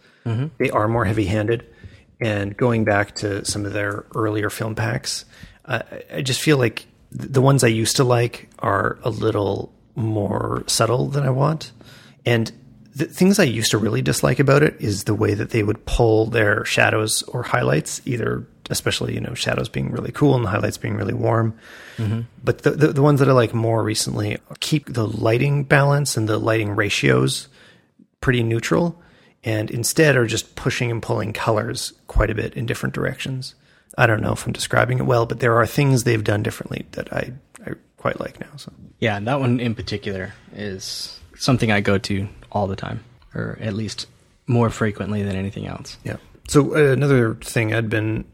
they 0.56 0.70
are 0.70 0.88
more 0.88 1.04
heavy 1.04 1.26
handed. 1.26 1.66
And 2.20 2.56
going 2.56 2.84
back 2.84 3.14
to 3.16 3.44
some 3.44 3.66
of 3.66 3.74
their 3.74 4.06
earlier 4.14 4.48
film 4.48 4.74
packs, 4.74 5.26
uh, 5.66 5.82
I 6.12 6.22
just 6.22 6.40
feel 6.40 6.56
like 6.56 6.86
the 7.18 7.42
ones 7.42 7.64
I 7.64 7.68
used 7.68 7.96
to 7.96 8.04
like 8.04 8.48
are 8.60 8.98
a 9.02 9.10
little 9.10 9.72
more 9.94 10.62
subtle 10.66 11.08
than 11.08 11.24
I 11.24 11.30
want. 11.30 11.72
And 12.24 12.52
the 12.94 13.06
things 13.06 13.38
I 13.38 13.44
used 13.44 13.70
to 13.72 13.78
really 13.78 14.02
dislike 14.02 14.38
about 14.38 14.62
it 14.62 14.76
is 14.80 15.04
the 15.04 15.14
way 15.14 15.34
that 15.34 15.50
they 15.50 15.62
would 15.62 15.84
pull 15.86 16.26
their 16.26 16.64
shadows 16.64 17.22
or 17.24 17.42
highlights, 17.42 18.00
either 18.04 18.46
especially 18.70 19.14
you 19.14 19.20
know 19.20 19.34
shadows 19.34 19.68
being 19.68 19.90
really 19.90 20.12
cool 20.12 20.34
and 20.34 20.44
the 20.44 20.50
highlights 20.50 20.76
being 20.76 20.94
really 20.94 21.14
warm. 21.14 21.58
Mm-hmm. 21.96 22.22
But 22.42 22.62
the, 22.62 22.70
the 22.70 22.88
the 22.88 23.02
ones 23.02 23.20
that 23.20 23.28
I 23.28 23.32
like 23.32 23.54
more 23.54 23.82
recently 23.82 24.38
keep 24.60 24.92
the 24.92 25.06
lighting 25.06 25.64
balance 25.64 26.16
and 26.16 26.28
the 26.28 26.38
lighting 26.38 26.74
ratios 26.74 27.48
pretty 28.20 28.42
neutral, 28.42 29.00
and 29.44 29.70
instead 29.70 30.16
are 30.16 30.26
just 30.26 30.54
pushing 30.54 30.90
and 30.90 31.02
pulling 31.02 31.32
colors 31.32 31.92
quite 32.06 32.30
a 32.30 32.34
bit 32.34 32.54
in 32.54 32.66
different 32.66 32.94
directions. 32.94 33.54
I 33.98 34.06
don't 34.06 34.22
know 34.22 34.32
if 34.32 34.46
I'm 34.46 34.52
describing 34.52 34.98
it 34.98 35.06
well, 35.06 35.26
but 35.26 35.40
there 35.40 35.56
are 35.56 35.66
things 35.66 36.04
they've 36.04 36.22
done 36.22 36.42
differently 36.42 36.86
that 36.92 37.12
I, 37.12 37.32
I 37.66 37.72
quite 37.96 38.20
like 38.20 38.40
now. 38.40 38.56
So 38.56 38.72
Yeah, 39.00 39.16
and 39.16 39.26
that 39.26 39.40
one 39.40 39.60
in 39.60 39.74
particular 39.74 40.32
is 40.54 41.18
something 41.36 41.72
I 41.72 41.80
go 41.80 41.98
to 41.98 42.28
all 42.52 42.66
the 42.68 42.76
time, 42.76 43.04
or 43.34 43.58
at 43.60 43.74
least 43.74 44.06
more 44.46 44.70
frequently 44.70 45.22
than 45.22 45.36
anything 45.36 45.66
else. 45.66 45.98
Yeah. 46.04 46.16
So 46.48 46.76
uh, 46.76 46.92
another 46.92 47.34
thing 47.34 47.74
I'd 47.74 47.90
been 47.90 48.24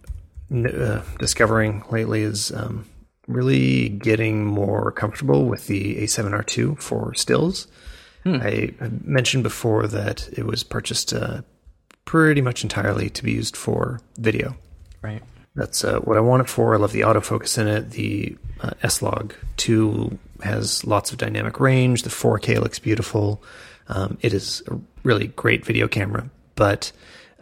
uh, 0.52 1.00
discovering 1.18 1.82
lately 1.90 2.22
is 2.22 2.52
um, 2.52 2.86
really 3.26 3.88
getting 3.88 4.44
more 4.44 4.92
comfortable 4.92 5.46
with 5.46 5.66
the 5.66 5.96
A7R2 5.96 6.78
for 6.78 7.14
stills. 7.14 7.66
I, 8.26 8.74
I 8.80 8.90
mentioned 9.02 9.42
before 9.42 9.86
that 9.86 10.28
it 10.32 10.46
was 10.46 10.62
purchased 10.62 11.12
uh, 11.12 11.42
pretty 12.04 12.40
much 12.40 12.62
entirely 12.62 13.10
to 13.10 13.22
be 13.22 13.32
used 13.32 13.56
for 13.56 14.00
video. 14.18 14.56
Right. 15.02 15.22
That's 15.54 15.84
uh, 15.84 16.00
what 16.00 16.16
I 16.16 16.20
want 16.20 16.42
it 16.42 16.48
for. 16.48 16.74
I 16.74 16.78
love 16.78 16.92
the 16.92 17.02
autofocus 17.02 17.58
in 17.58 17.68
it. 17.68 17.90
The 17.90 18.36
uh, 18.60 18.70
S-Log 18.82 19.34
2 19.56 20.18
has 20.42 20.84
lots 20.84 21.12
of 21.12 21.18
dynamic 21.18 21.60
range. 21.60 22.02
The 22.02 22.10
4K 22.10 22.60
looks 22.60 22.78
beautiful. 22.78 23.42
Um, 23.88 24.18
it 24.20 24.32
is 24.32 24.62
a 24.68 24.78
really 25.04 25.28
great 25.28 25.64
video 25.64 25.86
camera. 25.86 26.28
But 26.56 26.90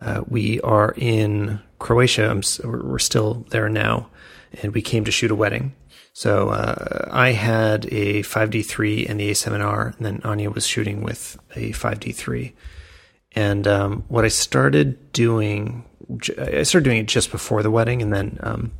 uh, 0.00 0.24
we 0.28 0.60
are 0.60 0.94
in 0.96 1.60
Croatia. 1.78 2.28
I'm, 2.28 2.42
we're 2.64 2.82
we're 2.82 2.98
still 2.98 3.46
there 3.50 3.68
now. 3.68 4.08
And 4.62 4.74
we 4.74 4.82
came 4.82 5.04
to 5.04 5.10
shoot 5.10 5.30
a 5.30 5.34
wedding. 5.34 5.74
So 6.12 6.50
uh, 6.50 7.08
I 7.10 7.32
had 7.32 7.86
a 7.86 8.22
5D3 8.22 9.08
and 9.08 9.18
the 9.18 9.30
A7R, 9.30 9.96
and 9.96 10.04
then 10.04 10.20
Anya 10.24 10.50
was 10.50 10.66
shooting 10.66 11.02
with 11.02 11.38
a 11.56 11.72
5D3. 11.72 12.52
And 13.34 13.66
um, 13.66 14.04
what 14.08 14.24
I 14.24 14.28
started 14.28 15.12
doing, 15.12 15.84
I 16.38 16.64
started 16.64 16.84
doing 16.84 16.98
it 16.98 17.08
just 17.08 17.30
before 17.30 17.62
the 17.62 17.70
wedding, 17.70 18.02
and 18.02 18.12
then 18.12 18.38
um, 18.42 18.72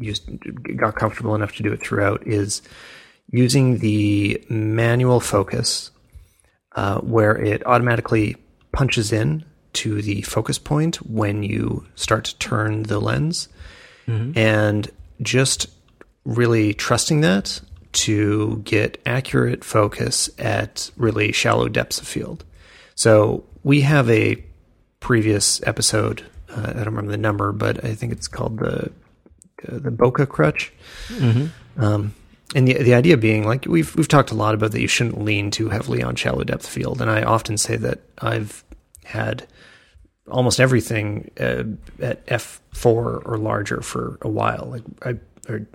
used 0.00 0.28
got 0.76 0.96
comfortable 0.96 1.34
enough 1.34 1.54
to 1.56 1.62
do 1.62 1.72
it 1.72 1.80
throughout. 1.80 2.26
Is 2.26 2.62
using 3.30 3.78
the 3.78 4.44
manual 4.48 5.20
focus, 5.20 5.90
uh, 6.74 6.98
where 7.00 7.36
it 7.36 7.64
automatically 7.66 8.36
punches 8.72 9.12
in 9.12 9.44
to 9.72 10.02
the 10.02 10.22
focus 10.22 10.58
point 10.58 10.96
when 11.08 11.44
you 11.44 11.86
start 11.94 12.24
to 12.24 12.38
turn 12.38 12.82
the 12.84 13.00
lens, 13.00 13.48
and 14.34 14.90
just 15.22 15.68
really 16.24 16.74
trusting 16.74 17.20
that 17.20 17.60
to 17.92 18.60
get 18.64 19.00
accurate 19.06 19.64
focus 19.64 20.30
at 20.38 20.90
really 20.96 21.30
shallow 21.30 21.68
depths 21.68 22.00
of 22.00 22.08
field. 22.08 22.44
So 22.94 23.44
we 23.62 23.82
have 23.82 24.08
a 24.10 24.42
previous 25.00 25.62
episode. 25.66 26.24
Uh, 26.48 26.62
I 26.68 26.72
don't 26.72 26.86
remember 26.86 27.10
the 27.12 27.16
number, 27.18 27.52
but 27.52 27.84
I 27.84 27.94
think 27.94 28.12
it's 28.12 28.28
called 28.28 28.58
the 28.58 28.90
uh, 29.68 29.78
the 29.78 29.90
Bokeh 29.90 30.28
crutch. 30.28 30.72
Um, 31.76 32.14
and 32.54 32.66
the 32.66 32.74
the 32.74 32.94
idea 32.94 33.16
being 33.16 33.44
like 33.44 33.66
we've 33.66 33.94
we've 33.96 34.08
talked 34.08 34.30
a 34.30 34.34
lot 34.34 34.54
about 34.54 34.72
that 34.72 34.80
you 34.80 34.88
shouldn't 34.88 35.22
lean 35.22 35.50
too 35.50 35.68
heavily 35.68 36.02
on 36.02 36.16
shallow 36.16 36.44
depth 36.44 36.66
field, 36.66 37.00
and 37.00 37.10
I 37.10 37.22
often 37.22 37.56
say 37.56 37.76
that 37.76 38.00
I've 38.18 38.64
had 39.04 39.46
almost 40.30 40.60
everything 40.60 41.30
uh, 41.38 41.64
at 42.00 42.22
f 42.28 42.60
four 42.72 43.22
or 43.24 43.38
larger 43.38 43.80
for 43.82 44.18
a 44.22 44.28
while. 44.28 44.68
Like 44.70 44.82
I, 45.02 45.50
or 45.50 45.66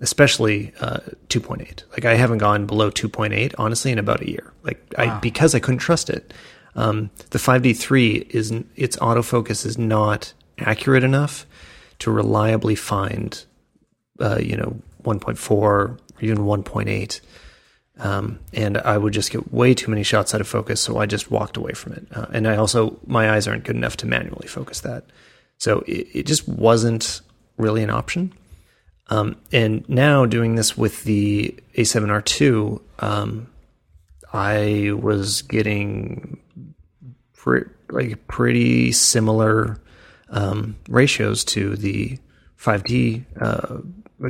especially 0.00 0.72
uh, 0.80 1.00
two 1.28 1.40
point 1.40 1.62
eight. 1.62 1.84
Like 1.92 2.04
I 2.04 2.14
haven't 2.14 2.38
gone 2.38 2.66
below 2.66 2.90
two 2.90 3.08
point 3.08 3.32
eight 3.32 3.54
honestly 3.58 3.92
in 3.92 3.98
about 3.98 4.20
a 4.20 4.30
year. 4.30 4.52
Like 4.62 4.82
I 4.98 5.18
because 5.20 5.54
I 5.54 5.60
couldn't 5.60 5.78
trust 5.78 6.10
it. 6.10 6.34
Um, 6.76 7.10
the 7.30 7.38
five 7.38 7.62
D 7.62 7.72
three 7.72 8.26
is 8.30 8.52
its 8.76 8.96
autofocus 8.96 9.64
is 9.64 9.78
not 9.78 10.32
accurate 10.58 11.04
enough 11.04 11.46
to 12.00 12.10
reliably 12.10 12.74
find 12.74 13.44
uh, 14.20 14.38
you 14.40 14.56
know 14.56 14.80
1.4 15.04 15.50
or 15.50 15.98
even 16.20 16.38
1.8 16.38 17.20
um, 17.98 18.38
and 18.52 18.78
i 18.78 18.96
would 18.96 19.12
just 19.12 19.30
get 19.30 19.52
way 19.52 19.74
too 19.74 19.90
many 19.90 20.02
shots 20.02 20.34
out 20.34 20.40
of 20.40 20.48
focus 20.48 20.80
so 20.80 20.98
i 20.98 21.06
just 21.06 21.30
walked 21.30 21.56
away 21.56 21.72
from 21.72 21.92
it. 21.92 22.06
Uh, 22.12 22.26
and 22.32 22.46
i 22.48 22.56
also 22.56 22.98
my 23.06 23.30
eyes 23.30 23.46
aren't 23.46 23.64
good 23.64 23.76
enough 23.76 23.96
to 23.98 24.06
manually 24.06 24.48
focus 24.48 24.80
that. 24.80 25.04
So 25.58 25.80
it, 25.86 26.08
it 26.12 26.26
just 26.26 26.48
wasn't 26.48 27.20
really 27.56 27.82
an 27.82 27.90
option. 27.90 28.32
Um, 29.08 29.36
and 29.52 29.88
now 29.88 30.26
doing 30.26 30.56
this 30.56 30.76
with 30.76 31.04
the 31.04 31.54
a7r2 31.76 32.80
um, 33.00 33.48
i 34.32 34.92
was 34.94 35.42
getting 35.42 36.40
pre- 37.44 37.64
like 37.90 38.26
pretty 38.26 38.90
similar 38.90 39.78
um, 40.30 40.76
ratios 40.88 41.44
to 41.44 41.76
the 41.76 42.18
5D 42.58 43.24
uh, 43.38 43.80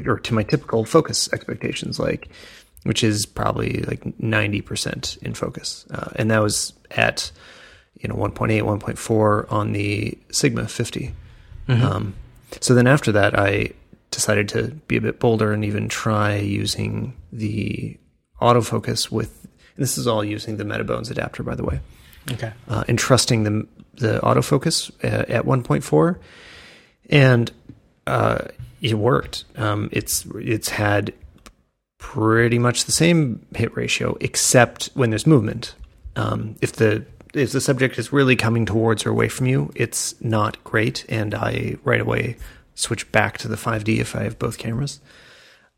or 0.07 0.19
to 0.19 0.35
my 0.35 0.43
typical 0.43 0.85
focus 0.85 1.33
expectations, 1.33 2.01
like 2.01 2.29
which 2.83 3.05
is 3.05 3.25
probably 3.25 3.83
like 3.83 4.03
90% 4.19 5.23
in 5.23 5.33
focus, 5.33 5.87
uh, 5.93 6.11
and 6.17 6.31
that 6.33 6.43
was 6.43 6.73
at 6.91 7.31
you 8.01 8.09
know 8.09 8.17
1.8, 8.17 8.63
1.4 8.63 9.53
on 9.53 9.73
the 9.73 10.19
Sigma 10.33 10.67
50. 10.67 11.15
Um, 11.69 12.15
so 12.61 12.75
then 12.75 12.89
after 12.89 13.13
that, 13.13 13.39
I 13.39 13.71
decided 14.11 14.49
to 14.51 14.69
be 14.89 14.97
a 14.97 15.01
bit 15.01 15.21
bolder 15.21 15.53
and 15.53 15.65
even 15.65 15.89
try 15.89 16.37
using 16.37 17.17
the 17.33 17.97
autofocus 18.43 19.11
with 19.11 19.47
this 19.77 19.97
is 19.97 20.07
all 20.07 20.25
using 20.25 20.57
the 20.57 20.65
Metabones 20.65 21.11
adapter, 21.11 21.43
by 21.43 21.55
the 21.55 21.65
way, 21.65 21.81
Okay. 22.33 22.53
uh, 22.69 22.85
and 22.89 22.99
trusting 22.99 23.45
the 23.45 23.67
the 23.97 24.19
autofocus 24.21 24.91
uh, 25.05 25.25
at 25.29 25.45
1.4, 25.45 26.19
and 27.11 27.53
uh, 28.07 28.39
it 28.81 28.95
worked. 28.95 29.45
Um, 29.57 29.89
it's 29.93 30.27
it's 30.35 30.69
had 30.69 31.13
pretty 31.99 32.59
much 32.59 32.85
the 32.85 32.93
same 32.93 33.47
hit 33.55 33.77
ratio, 33.77 34.17
except 34.21 34.91
when 34.95 35.11
there's 35.11 35.27
movement. 35.27 35.75
Um, 36.17 36.57
if 36.61 36.73
the 36.73 37.05
if 37.35 37.53
the 37.53 37.61
subject 37.61 37.99
is 37.99 38.13
really 38.13 38.37
coming 38.37 38.67
towards 38.67 39.07
or 39.07 39.11
away 39.11 39.29
from 39.29 39.47
you, 39.47 39.73
it's 39.75 40.21
not 40.21 40.63
great, 40.65 41.05
and 41.09 41.35
I 41.35 41.77
right 41.85 42.01
away 42.01 42.37
switch 42.75 43.11
back 43.13 43.39
to 43.39 43.49
the 43.49 43.57
5D 43.57 43.99
if 43.99 44.17
I 44.17 44.25
have 44.25 44.39
both 44.39 44.59
cameras. 44.59 45.01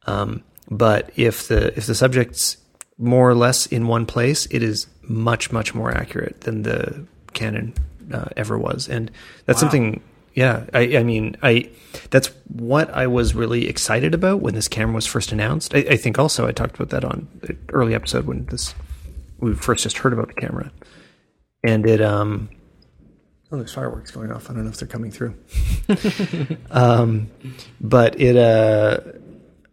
Um, 0.07 0.43
but 0.71 1.11
if 1.17 1.49
the 1.49 1.77
if 1.77 1.87
the 1.87 1.95
subject's 1.95 2.57
more 2.99 3.29
or 3.29 3.35
less 3.35 3.67
in 3.67 3.87
one 3.87 4.07
place, 4.07 4.47
it 4.47 4.63
is 4.63 4.87
much 5.09 5.53
much 5.53 5.75
more 5.75 5.91
accurate 5.93 6.41
than 6.43 6.63
the 6.63 7.05
Canon 7.33 7.75
uh, 8.13 8.27
ever 8.37 8.59
was, 8.59 8.89
and 8.89 9.11
that's 9.47 9.59
Wow. 9.59 9.69
something. 9.69 10.03
Yeah, 10.35 10.67
I, 10.75 10.99
I 10.99 11.03
mean, 11.03 11.37
I 11.43 11.71
that's 12.11 12.29
what 12.49 12.91
I 12.91 13.07
was 13.07 13.35
really 13.35 13.69
excited 13.69 14.13
about 14.15 14.43
when 14.43 14.55
this 14.55 14.69
camera 14.69 14.95
was 14.95 15.07
first 15.07 15.33
announced. 15.33 15.75
I, 15.75 15.79
I 15.79 15.97
think 15.97 16.19
also 16.19 16.47
I 16.47 16.53
talked 16.53 16.75
about 16.77 16.91
that 16.91 17.05
on 17.05 17.27
the 17.41 17.57
early 17.71 17.95
episode 17.95 18.27
when 18.27 18.45
this 18.47 18.75
we 19.39 19.55
first 19.55 19.83
just 19.83 19.99
heard 19.99 20.13
about 20.13 20.29
the 20.29 20.35
camera, 20.35 20.71
and 21.65 21.87
it 21.87 22.01
um. 22.03 22.51
Oh, 23.53 23.57
there's 23.59 23.73
fireworks 23.73 24.11
going 24.11 24.33
off. 24.33 24.51
I 24.51 24.55
don't 24.55 24.65
know 24.65 24.71
if 24.71 24.77
they're 24.77 24.89
coming 24.89 25.11
through. 25.13 25.35
um, 26.71 27.31
but 27.81 28.21
it 28.21 28.37
uh 28.37 28.99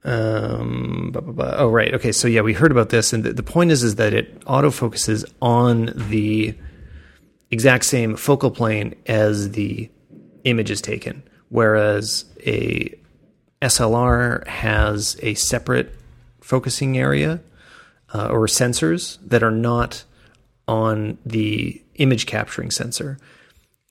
um 0.06 1.12
blah, 1.12 1.22
blah, 1.22 1.34
blah. 1.34 1.56
oh 1.58 1.70
right 1.70 1.94
okay 1.94 2.12
so 2.12 2.28
yeah 2.28 2.42
we 2.42 2.54
heard 2.54 2.72
about 2.72 2.89
this 2.89 3.13
and 3.13 3.24
the, 3.24 3.34
the 3.34 3.44
point 3.44 3.72
is 3.72 3.84
is 3.84 3.96
that 3.96 4.13
it 4.13 4.39
autofocuses 4.42 5.24
on 5.42 5.94
the 5.96 6.54
exact 7.52 7.86
same 7.86 8.16
focal 8.16 8.52
plane 8.52 8.96
as 9.06 9.52
the 9.52 9.89
image 10.44 10.70
is 10.70 10.82
taken 10.82 11.24
whereas 11.50 12.26
a 12.46 12.94
slr 13.62 14.46
has 14.46 15.18
a 15.22 15.34
separate 15.36 15.94
focusing 16.42 16.98
area 16.98 17.39
uh, 18.13 18.28
or 18.28 18.46
sensors 18.46 19.18
that 19.26 19.42
are 19.42 19.52
not 19.52 20.04
on 20.68 21.18
the 21.26 21.82
image 21.96 22.26
capturing 22.26 22.72
sensor 22.72 23.18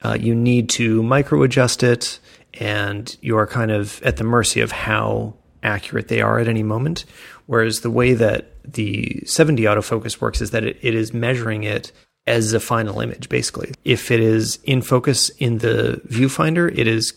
uh, 0.05 0.17
you 0.21 0.35
need 0.35 0.69
to 0.69 1.03
micro 1.03 1.43
adjust 1.43 1.83
it 1.83 2.19
and 2.61 3.17
you're 3.23 3.47
kind 3.47 3.71
of 3.71 4.03
at 4.03 4.19
the 4.19 4.25
mercy 4.25 4.61
of 4.61 4.73
how 4.73 5.35
accurate 5.63 6.09
they 6.09 6.21
are 6.21 6.39
at 6.39 6.49
any 6.49 6.63
moment. 6.63 7.05
Whereas 7.47 7.81
the 7.81 7.91
way 7.91 8.15
that 8.15 8.53
the 8.65 9.21
7D 9.25 9.61
autofocus 9.61 10.21
works 10.21 10.41
is 10.41 10.51
that 10.51 10.65
it, 10.65 10.79
it 10.83 10.95
is 10.95 11.13
measuring 11.13 11.65
it 11.65 11.93
as 12.27 12.53
a 12.53 12.61
final 12.61 13.01
image, 13.01 13.29
basically. 13.29 13.73
If 13.85 14.11
it 14.11 14.21
is 14.21 14.59
in 14.65 14.83
focus 14.83 15.29
in 15.31 15.59
the 15.59 16.01
viewfinder, 16.07 16.77
it 16.77 16.87
is 16.87 17.15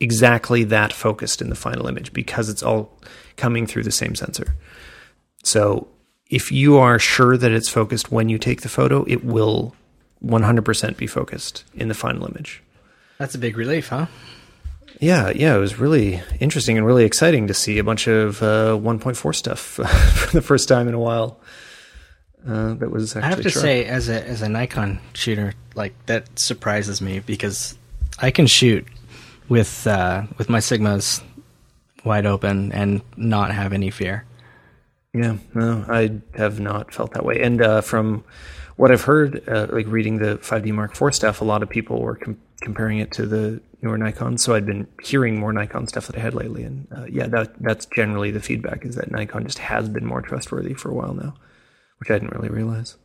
exactly 0.00 0.64
that 0.64 0.92
focused 0.92 1.40
in 1.40 1.48
the 1.48 1.54
final 1.54 1.86
image 1.86 2.12
because 2.12 2.48
it's 2.48 2.62
all 2.62 2.98
coming 3.36 3.66
through 3.66 3.84
the 3.84 3.92
same 3.92 4.14
sensor. 4.14 4.54
So 5.44 5.88
if 6.28 6.52
you 6.52 6.76
are 6.76 6.98
sure 6.98 7.36
that 7.36 7.52
it's 7.52 7.68
focused 7.68 8.10
when 8.10 8.28
you 8.28 8.38
take 8.38 8.62
the 8.62 8.68
photo, 8.68 9.04
it 9.04 9.24
will 9.24 9.74
100% 10.24 10.96
be 10.96 11.06
focused 11.06 11.64
in 11.74 11.88
the 11.88 11.94
final 11.94 12.26
image. 12.26 12.62
That's 13.18 13.34
a 13.34 13.38
big 13.38 13.56
relief, 13.56 13.88
huh? 13.88 14.06
Yeah, 15.00 15.30
yeah, 15.30 15.54
it 15.54 15.58
was 15.58 15.78
really 15.78 16.22
interesting 16.40 16.76
and 16.76 16.86
really 16.86 17.04
exciting 17.04 17.46
to 17.46 17.54
see 17.54 17.78
a 17.78 17.84
bunch 17.84 18.08
of 18.08 18.42
uh, 18.42 18.76
1.4 18.76 19.34
stuff 19.34 19.58
for 19.60 20.30
the 20.32 20.42
first 20.42 20.68
time 20.68 20.88
in 20.88 20.94
a 20.94 20.98
while. 20.98 21.40
Uh, 22.46 22.74
that 22.74 22.90
was 22.90 23.16
actually 23.16 23.26
I 23.26 23.30
have 23.30 23.42
to 23.42 23.50
sharp. 23.50 23.62
say, 23.62 23.84
as 23.84 24.08
a 24.08 24.26
as 24.26 24.42
a 24.42 24.48
Nikon 24.48 25.00
shooter, 25.12 25.54
like 25.74 25.94
that 26.06 26.38
surprises 26.38 27.02
me 27.02 27.18
because 27.18 27.76
I 28.20 28.30
can 28.30 28.46
shoot 28.46 28.86
with 29.48 29.86
uh, 29.86 30.22
with 30.38 30.48
my 30.48 30.58
Sigmas 30.58 31.22
wide 32.04 32.26
open 32.26 32.72
and 32.72 33.02
not 33.16 33.50
have 33.52 33.72
any 33.72 33.90
fear. 33.90 34.24
Yeah, 35.12 35.38
no, 35.52 35.84
I 35.88 36.20
have 36.34 36.60
not 36.60 36.94
felt 36.94 37.12
that 37.14 37.24
way. 37.24 37.40
And 37.42 37.60
uh, 37.60 37.80
from 37.80 38.24
what 38.78 38.92
I've 38.92 39.02
heard, 39.02 39.46
uh, 39.48 39.66
like 39.70 39.86
reading 39.88 40.18
the 40.18 40.38
5D 40.38 40.72
Mark 40.72 41.00
IV 41.00 41.12
stuff, 41.12 41.40
a 41.40 41.44
lot 41.44 41.64
of 41.64 41.68
people 41.68 42.00
were 42.00 42.14
com- 42.14 42.38
comparing 42.62 42.98
it 43.00 43.10
to 43.12 43.26
the 43.26 43.60
newer 43.82 43.98
Nikon. 43.98 44.38
So 44.38 44.54
I'd 44.54 44.66
been 44.66 44.86
hearing 45.02 45.38
more 45.38 45.52
Nikon 45.52 45.88
stuff 45.88 46.06
that 46.06 46.16
I 46.16 46.20
had 46.20 46.32
lately, 46.32 46.62
and 46.62 46.86
uh, 46.96 47.04
yeah, 47.10 47.26
that 47.26 47.60
that's 47.60 47.86
generally 47.86 48.30
the 48.30 48.40
feedback 48.40 48.84
is 48.84 48.94
that 48.94 49.10
Nikon 49.10 49.44
just 49.44 49.58
has 49.58 49.88
been 49.88 50.06
more 50.06 50.22
trustworthy 50.22 50.74
for 50.74 50.90
a 50.90 50.94
while 50.94 51.12
now, 51.12 51.34
which 51.98 52.08
I 52.10 52.14
didn't 52.14 52.32
really 52.32 52.50
realize. 52.50 52.96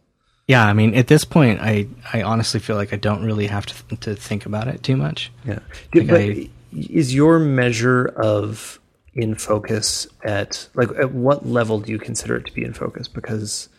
Yeah, 0.47 0.63
I 0.63 0.73
mean, 0.73 0.93
at 0.93 1.07
this 1.07 1.25
point, 1.25 1.59
I 1.59 1.87
I 2.13 2.21
honestly 2.21 2.59
feel 2.59 2.75
like 2.75 2.93
I 2.93 2.97
don't 2.97 3.23
really 3.25 3.47
have 3.47 3.65
to 3.65 3.95
to 3.97 4.15
think 4.15 4.45
about 4.45 4.67
it 4.67 4.83
too 4.83 4.95
much. 4.95 5.31
Yeah. 5.43 5.59
But 5.91 6.11
I- 6.11 6.49
is 6.71 7.15
your 7.15 7.39
measure 7.39 8.07
of 8.07 8.79
in 9.15 9.35
focus 9.35 10.07
at 10.23 10.67
like 10.75 10.89
at 10.99 11.13
what 11.13 11.45
level 11.47 11.79
do 11.79 11.91
you 11.91 11.99
consider 11.99 12.35
it 12.35 12.45
to 12.45 12.53
be 12.53 12.63
in 12.63 12.73
focus? 12.73 13.07
Because 13.07 13.69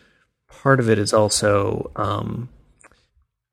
part 0.65 0.81
of 0.81 0.89
it 0.89 0.99
is 0.99 1.13
also 1.13 1.91
um, 1.95 2.49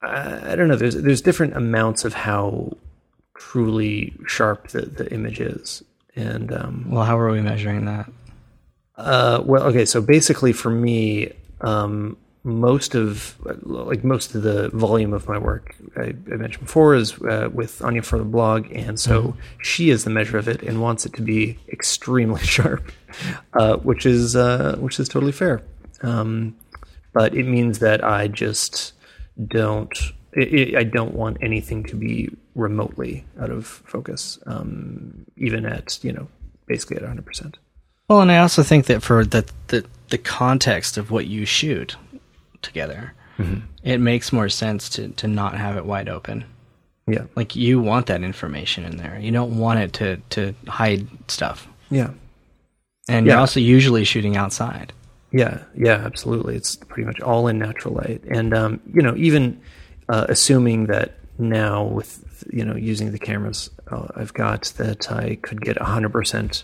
I, 0.02 0.54
I 0.54 0.56
don't 0.56 0.67
know. 0.69 0.78
There's 0.78 0.95
there's 0.95 1.21
different 1.21 1.56
amounts 1.56 2.06
of 2.06 2.13
how 2.15 2.78
truly 3.38 4.13
sharp 4.26 4.69
the, 4.69 4.82
the 4.84 5.12
image 5.13 5.39
is, 5.39 5.84
and 6.15 6.52
um, 6.54 6.86
Well, 6.89 7.04
how 7.04 7.19
are 7.19 7.30
we 7.30 7.41
measuring 7.41 7.86
that? 7.86 8.10
uh, 8.97 9.43
well, 9.45 9.63
okay. 9.63 9.86
So 9.86 10.02
basically, 10.02 10.54
for 10.54 10.69
me, 10.71 11.34
um, 11.60 12.17
most 12.43 12.95
of 12.95 13.36
like 13.63 14.04
most 14.04 14.34
of 14.34 14.41
the 14.41 14.69
volume 14.69 15.13
of 15.13 15.28
my 15.28 15.38
work 15.38 15.76
I, 15.95 16.13
I 16.32 16.36
mentioned 16.38 16.65
before 16.65 16.95
is 16.95 17.13
uh, 17.21 17.50
with 17.54 17.84
Anya 17.84 18.02
for 18.04 18.17
the 18.19 18.26
blog, 18.26 18.71
and 18.71 19.00
so 19.00 19.36
she 19.62 19.89
is 19.89 20.06
the 20.06 20.10
measure 20.10 20.38
of 20.38 20.47
it 20.47 20.63
and 20.63 20.82
wants 20.82 21.06
it 21.06 21.13
to 21.15 21.21
be 21.21 21.60
extremely 21.69 22.41
sharp, 22.56 22.89
uh, 23.54 23.76
which 23.78 24.06
is 24.06 24.36
uh, 24.38 24.78
which 24.80 24.97
is 25.00 25.10
totally 25.10 25.34
fair. 25.34 25.62
Um, 26.04 26.56
but 27.13 27.34
it 27.36 27.45
means 27.45 27.80
that 27.80 28.04
I 28.04 28.28
just 28.28 28.93
don't. 29.47 29.93
i 30.38 30.41
i 30.76 30.80
I 30.80 30.84
don't 30.84 31.13
want 31.13 31.38
anything 31.41 31.84
to 31.86 31.95
be 31.95 32.30
remotely 32.56 33.24
out 33.41 33.50
of 33.50 33.65
focus, 33.65 34.39
um, 34.45 35.26
even 35.38 35.65
at 35.65 36.00
you 36.04 36.13
know 36.13 36.28
basically 36.67 36.97
at 36.97 37.04
100 37.04 37.26
percent. 37.26 37.58
Well, 38.08 38.21
and 38.21 38.32
I 38.32 38.38
also 38.39 38.63
think 38.63 38.86
that 38.86 39.02
for 39.04 39.26
the 39.26 39.43
the, 39.67 39.86
the 40.10 40.17
context 40.17 40.97
of 40.97 41.12
what 41.12 41.28
you 41.28 41.45
shoot 41.45 41.95
together, 42.62 43.13
it 43.84 43.97
makes 44.00 44.32
more 44.32 44.50
sense 44.50 44.88
to, 44.89 45.08
to 45.10 45.28
not 45.28 45.56
have 45.58 45.76
it 45.78 45.86
wide 45.86 46.08
open. 46.10 46.43
Yeah. 47.08 47.24
Like 47.36 47.56
you 47.56 47.80
want 47.82 48.06
that 48.08 48.21
information 48.21 48.84
in 48.86 48.97
there. 48.97 49.17
You 49.19 49.32
don't 49.32 49.58
want 49.58 49.80
it 49.80 49.93
to, 49.93 50.17
to 50.32 50.54
hide 50.67 51.08
stuff. 51.28 51.67
Yeah. 51.89 52.12
And 53.10 53.26
Yeah. 53.26 53.34
you're 53.34 53.39
also 53.39 53.60
usually 53.60 54.04
shooting 54.04 54.38
outside. 54.38 54.93
Yeah, 55.32 55.63
yeah, 55.76 55.96
absolutely. 55.96 56.56
It's 56.56 56.76
pretty 56.76 57.06
much 57.06 57.22
all 57.22 57.48
in 57.48 57.58
natural 57.58 57.96
light, 57.96 58.22
and 58.28 58.54
um, 58.54 58.82
you 58.94 59.02
know, 59.02 59.15
even 59.15 59.62
uh, 60.10 60.26
assuming 60.30 60.88
that 60.88 61.15
now 61.38 61.84
with 61.84 62.44
you 62.52 62.65
know 62.65 62.76
using 62.76 63.12
the 63.12 63.20
cameras 63.20 63.70
uh, 63.89 64.08
I've 64.15 64.34
got 64.34 64.63
that 64.78 65.12
I 65.12 65.36
could 65.36 65.62
get 65.62 65.78
hundred 65.78 66.12
percent 66.12 66.63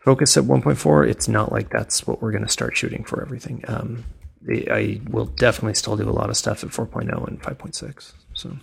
focus 0.00 0.36
at 0.36 0.44
one 0.44 0.62
point 0.62 0.78
four. 0.78 1.04
It's 1.04 1.28
not 1.28 1.52
like 1.52 1.70
that's 1.70 2.06
what 2.06 2.22
we're 2.22 2.32
going 2.32 2.44
to 2.44 2.50
start 2.50 2.76
shooting 2.76 3.04
for 3.04 3.20
everything. 3.22 3.64
Um, 3.66 4.04
I 4.48 5.00
will 5.08 5.26
definitely 5.26 5.74
still 5.74 5.96
do 5.96 6.08
a 6.08 6.12
lot 6.12 6.30
of 6.30 6.36
stuff 6.36 6.62
at 6.64 6.70
4.0 6.70 7.26
and 7.26 7.42
5.6. 7.42 8.12
So 8.34 8.56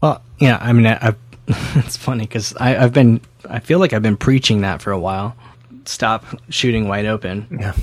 Well, 0.00 0.22
yeah, 0.38 0.58
I 0.60 0.72
mean, 0.72 0.86
I, 0.86 1.08
I, 1.08 1.14
it's 1.76 1.96
funny 1.96 2.24
because 2.24 2.54
I've 2.56 2.92
been, 2.92 3.20
I 3.48 3.58
feel 3.58 3.78
like 3.78 3.92
I've 3.92 4.02
been 4.02 4.16
preaching 4.16 4.62
that 4.62 4.80
for 4.80 4.92
a 4.92 4.98
while. 4.98 5.36
Stop 5.84 6.24
shooting 6.48 6.88
wide 6.88 7.06
open. 7.06 7.46
yeah, 7.60 7.74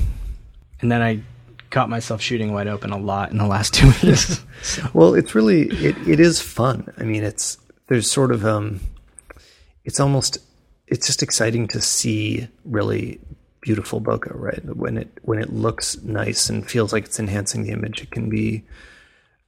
And 0.83 0.91
then 0.91 1.01
I 1.01 1.21
caught 1.69 1.89
myself 1.89 2.21
shooting 2.21 2.53
wide 2.53 2.67
open 2.67 2.91
a 2.91 2.97
lot 2.97 3.31
in 3.31 3.37
the 3.37 3.47
last 3.47 3.73
two 3.79 3.91
weeks. 4.03 4.43
Well, 4.93 5.13
it's 5.13 5.35
really 5.35 5.63
it, 5.63 5.97
it 6.07 6.19
is 6.21 6.39
fun. 6.39 6.93
I 6.97 7.03
mean, 7.03 7.23
it's 7.23 7.57
there's 7.87 8.09
sort 8.09 8.31
of 8.31 8.45
um, 8.45 8.79
it's 9.83 9.99
almost 9.99 10.37
it's 10.87 11.05
just 11.07 11.21
exciting 11.21 11.67
to 11.69 11.81
see 11.81 12.47
really 12.63 13.19
beautiful 13.59 13.99
bokeh, 13.99 14.31
right? 14.33 14.63
When 14.63 14.97
it 14.97 15.09
when 15.23 15.39
it 15.39 15.51
looks 15.51 16.01
nice 16.01 16.49
and 16.49 16.69
feels 16.69 16.93
like 16.93 17.05
it's 17.05 17.19
enhancing 17.19 17.63
the 17.63 17.71
image, 17.71 18.01
it 18.01 18.11
can 18.11 18.29
be 18.29 18.63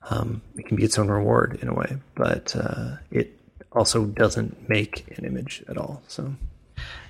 um, 0.10 0.42
it 0.58 0.66
can 0.66 0.76
be 0.76 0.84
its 0.84 1.00
own 1.00 1.08
reward 1.08 1.60
in 1.62 1.70
a 1.70 1.74
way, 1.74 1.98
but 2.16 2.54
uh, 2.58 2.98
it 3.12 3.40
also 3.72 4.06
doesn't 4.06 4.68
make 4.68 5.06
an 5.18 5.24
image 5.26 5.64
at 5.70 5.78
all. 5.78 6.02
So 6.08 6.34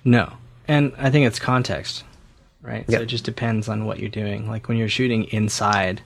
No. 0.04 0.34
And 0.68 0.94
I 0.98 1.10
think 1.10 1.26
it's 1.26 1.40
context, 1.40 2.04
right? 2.66 2.86
Yeah. 2.88 2.98
So 2.98 3.04
it 3.04 3.08
just 3.08 3.24
depends 3.24 3.70
on 3.70 3.86
what 3.86 4.00
you're 4.00 4.10
doing. 4.10 4.48
Like 4.50 4.68
when 4.68 4.78
you're 4.78 4.90
shooting 4.90 5.26
inside, 5.26 6.02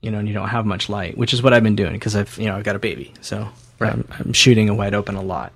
you 0.00 0.10
know, 0.10 0.18
and 0.18 0.28
you 0.28 0.34
don't 0.34 0.48
have 0.48 0.66
much 0.66 0.88
light, 0.88 1.16
which 1.16 1.32
is 1.32 1.42
what 1.42 1.52
I've 1.52 1.62
been 1.62 1.76
doing 1.76 1.92
because 1.92 2.16
I've, 2.16 2.36
you 2.38 2.46
know, 2.46 2.56
I've 2.56 2.64
got 2.64 2.76
a 2.76 2.80
baby. 2.80 3.14
So 3.20 3.48
Right. 3.78 3.92
I'm, 3.92 4.06
I'm 4.18 4.32
shooting 4.32 4.68
a 4.68 4.74
wide 4.74 4.94
open 4.94 5.16
a 5.16 5.22
lot. 5.22 5.52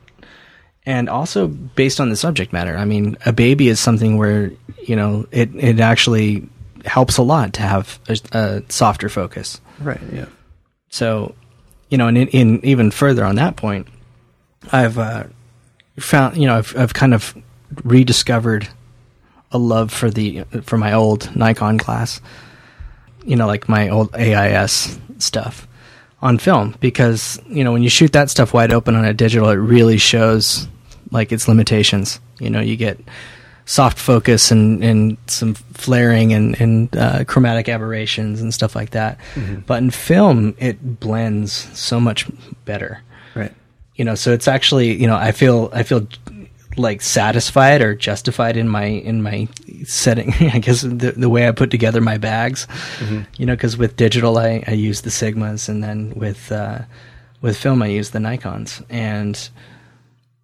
And 0.85 1.09
also 1.09 1.49
based 1.49 2.01
on 2.01 2.11
the 2.11 2.17
subject 2.17 2.53
matter. 2.53 2.77
I 2.77 2.85
mean, 2.85 3.17
a 3.27 3.33
baby 3.33 3.69
is 3.69 3.81
something 3.81 4.17
where, 4.19 4.53
you 4.83 4.97
know, 4.97 5.27
it, 5.31 5.55
it 5.55 5.81
actually 5.81 6.49
helps 6.85 7.19
a 7.19 7.23
lot 7.23 7.53
to 7.55 7.63
have 7.63 7.99
a, 8.09 8.19
a 8.33 8.63
softer 8.69 9.09
focus. 9.09 9.61
Right. 9.81 10.01
Yeah. 10.13 10.27
So, 10.89 11.35
you 11.91 11.99
know, 11.99 12.07
and 12.07 12.17
in, 12.17 12.29
in 12.29 12.65
even 12.65 12.91
further 12.91 13.25
on 13.25 13.37
that 13.37 13.57
point, 13.57 13.89
I've 14.73 14.99
uh, 14.99 15.25
found, 15.99 16.37
you 16.37 16.47
know, 16.47 16.57
I've, 16.57 16.77
I've 16.77 16.95
kind 16.95 17.15
of 17.15 17.37
rediscovered 17.85 18.69
a 19.53 19.59
love 19.59 19.93
for 19.93 20.11
the 20.11 20.45
for 20.63 20.79
my 20.79 20.93
old 20.93 21.35
Nikon 21.37 21.79
class, 21.79 22.21
you 23.25 23.37
know, 23.37 23.47
like 23.47 23.69
my 23.69 23.89
old 23.89 24.15
AIS 24.15 24.99
stuff 25.19 25.67
on 26.23 26.39
film 26.39 26.75
because 26.81 27.39
you 27.47 27.63
know 27.63 27.73
when 27.73 27.83
you 27.83 27.91
shoot 27.91 28.13
that 28.13 28.31
stuff 28.31 28.55
wide 28.55 28.73
open 28.73 28.95
on 28.95 29.05
a 29.05 29.15
digital, 29.15 29.49
it 29.49 29.55
really 29.55 29.99
shows 29.99 30.69
like 31.11 31.33
its 31.33 31.49
limitations. 31.49 32.21
You 32.39 32.51
know, 32.51 32.61
you 32.61 32.77
get 32.77 32.99
soft 33.65 33.99
focus 33.99 34.51
and, 34.51 34.83
and 34.83 35.19
some 35.27 35.55
flaring 35.55 36.33
and, 36.33 36.59
and 36.61 36.97
uh, 36.97 37.25
chromatic 37.25 37.69
aberrations 37.69 38.41
and 38.41 38.55
stuff 38.55 38.77
like 38.77 38.91
that. 38.91 39.19
Mm-hmm. 39.35 39.61
But 39.67 39.83
in 39.83 39.91
film, 39.91 40.55
it 40.59 41.01
blends 41.01 41.53
so 41.79 41.99
much 41.99 42.27
better. 42.65 43.03
Right. 43.35 43.53
You 43.97 44.05
know, 44.05 44.15
so 44.15 44.33
it's 44.33 44.47
actually 44.49 44.93
you 44.95 45.07
know 45.07 45.17
I 45.17 45.33
feel 45.33 45.71
I 45.73 45.83
feel 45.83 46.07
like 46.77 47.03
satisfied 47.03 47.83
or 47.83 47.95
justified 47.95 48.57
in 48.57 48.69
my 48.69 48.85
in 48.85 49.23
my 49.23 49.49
setting. 49.85 50.33
I 50.53 50.59
guess 50.59 50.83
the 50.83 51.15
the 51.17 51.29
way 51.29 51.49
I 51.49 51.53
put 51.53 51.71
together 51.71 52.01
my 52.01 52.19
bags. 52.19 52.67
You 53.37 53.47
know, 53.47 53.55
because 53.55 53.77
with 53.77 53.97
digital 53.97 54.39
I 54.39 54.65
I 54.67 54.73
use 54.73 55.03
the 55.03 55.11
Sigmas 55.11 55.69
and 55.69 55.83
then 55.83 56.13
with 56.15 56.51
uh, 56.53 56.81
with 57.41 57.57
film 57.57 57.83
I 57.83 57.89
use 57.89 58.11
the 58.11 58.19
Nikons 58.19 58.85
and 58.91 59.49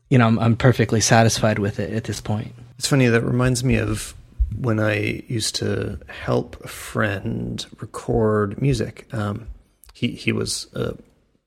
you 0.08 0.18
know 0.18 0.26
I'm 0.26 0.38
I'm 0.38 0.56
perfectly 0.56 1.00
satisfied 1.00 1.58
with 1.58 1.78
it 1.78 1.92
at 1.92 2.04
this 2.04 2.20
point. 2.20 2.54
It's 2.78 2.88
funny. 2.88 3.06
That 3.06 3.22
reminds 3.22 3.62
me 3.62 3.76
of 3.76 4.14
when 4.58 4.80
I 4.80 5.22
used 5.28 5.54
to 5.56 5.98
help 6.08 6.62
a 6.64 6.68
friend 6.68 7.64
record 7.80 8.60
music. 8.60 9.06
Um, 9.12 9.46
he 9.94 10.08
he 10.08 10.32
was 10.32 10.66
a 10.74 10.96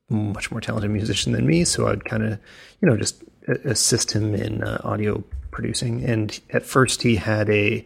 much 0.10 0.52
more 0.52 0.62
talented 0.62 0.92
musician 0.92 1.34
than 1.34 1.46
me, 1.46 1.66
so 1.66 1.88
I'd 1.88 2.06
kind 2.06 2.24
of 2.24 2.40
you 2.82 2.90
know 2.90 2.98
just 2.98 3.24
assist 3.48 4.12
him 4.14 4.36
in 4.36 4.64
uh, 4.64 4.82
audio 4.84 5.24
producing. 5.52 6.04
And 6.04 6.40
at 6.50 6.64
first, 6.64 7.02
he 7.02 7.16
had 7.16 7.50
a 7.50 7.86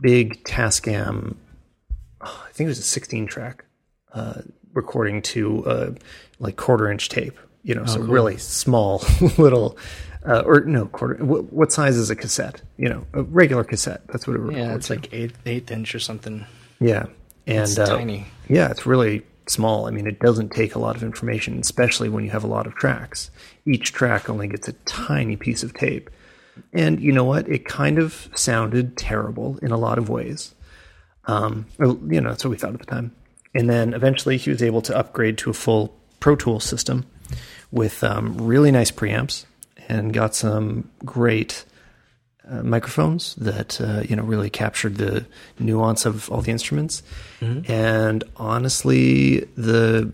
big 0.00 0.44
Tascam. 0.44 1.36
oh, 2.20 2.44
I 2.48 2.52
think 2.52 2.66
it 2.66 2.70
was 2.70 2.78
a 2.78 2.82
16 2.82 3.26
track 3.26 3.64
uh, 4.12 4.42
recording 4.72 5.22
to 5.22 5.66
uh, 5.66 5.90
like 6.38 6.56
quarter 6.56 6.90
inch 6.90 7.08
tape. 7.08 7.38
You 7.62 7.74
know, 7.74 7.84
so 7.84 8.00
really 8.00 8.38
small 8.38 9.02
little. 9.38 9.76
Uh, 10.26 10.42
or 10.44 10.60
no 10.60 10.86
quarter. 10.86 11.24
What, 11.24 11.52
what 11.52 11.72
size 11.72 11.96
is 11.96 12.10
a 12.10 12.16
cassette? 12.16 12.60
You 12.76 12.88
know, 12.88 13.06
a 13.12 13.22
regular 13.22 13.64
cassette. 13.64 14.02
That's 14.08 14.26
what 14.26 14.36
it 14.36 14.40
records. 14.40 14.58
Yeah, 14.58 14.74
it's 14.74 14.86
to. 14.88 14.94
like 14.94 15.12
eighth 15.12 15.38
eighth 15.46 15.70
inch 15.70 15.94
or 15.94 16.00
something. 16.00 16.44
Yeah, 16.80 17.06
and 17.46 17.62
It's 17.62 17.78
uh, 17.78 17.86
tiny. 17.86 18.26
Yeah, 18.48 18.70
it's 18.70 18.84
really 18.84 19.24
small. 19.50 19.86
I 19.86 19.90
mean, 19.90 20.06
it 20.06 20.20
doesn't 20.20 20.50
take 20.50 20.74
a 20.74 20.78
lot 20.78 20.96
of 20.96 21.02
information, 21.02 21.58
especially 21.58 22.08
when 22.08 22.24
you 22.24 22.30
have 22.30 22.44
a 22.44 22.48
lot 22.48 22.66
of 22.66 22.74
tracks. 22.74 23.30
Each 23.66 23.92
track 23.92 24.28
only 24.28 24.48
gets 24.48 24.68
a 24.68 24.72
tiny 24.84 25.36
piece 25.36 25.62
of 25.62 25.74
tape, 25.74 26.10
and 26.72 27.00
you 27.00 27.12
know 27.12 27.24
what? 27.24 27.48
It 27.48 27.64
kind 27.64 27.98
of 27.98 28.28
sounded 28.34 28.96
terrible 28.96 29.58
in 29.62 29.70
a 29.70 29.78
lot 29.78 29.98
of 29.98 30.08
ways. 30.08 30.54
Um, 31.26 31.66
you 31.78 32.20
know, 32.20 32.30
that's 32.30 32.44
what 32.44 32.50
we 32.50 32.56
thought 32.56 32.74
at 32.74 32.80
the 32.80 32.86
time. 32.86 33.14
And 33.54 33.68
then 33.68 33.94
eventually, 33.94 34.36
he 34.36 34.50
was 34.50 34.62
able 34.62 34.82
to 34.82 34.96
upgrade 34.96 35.38
to 35.38 35.50
a 35.50 35.54
full 35.54 35.94
Pro 36.20 36.36
Tools 36.36 36.64
system 36.64 37.06
with 37.70 38.02
um, 38.02 38.36
really 38.38 38.70
nice 38.70 38.90
preamps 38.90 39.44
and 39.88 40.12
got 40.12 40.34
some 40.34 40.90
great 41.04 41.64
uh, 42.50 42.62
microphones 42.62 43.34
that 43.36 43.80
uh, 43.80 44.02
you 44.08 44.16
know 44.16 44.22
really 44.22 44.50
captured 44.50 44.96
the 44.96 45.26
nuance 45.58 46.06
of 46.06 46.30
all 46.30 46.40
the 46.40 46.50
instruments. 46.50 47.02
And 47.68 48.24
honestly, 48.36 49.40
the 49.56 50.12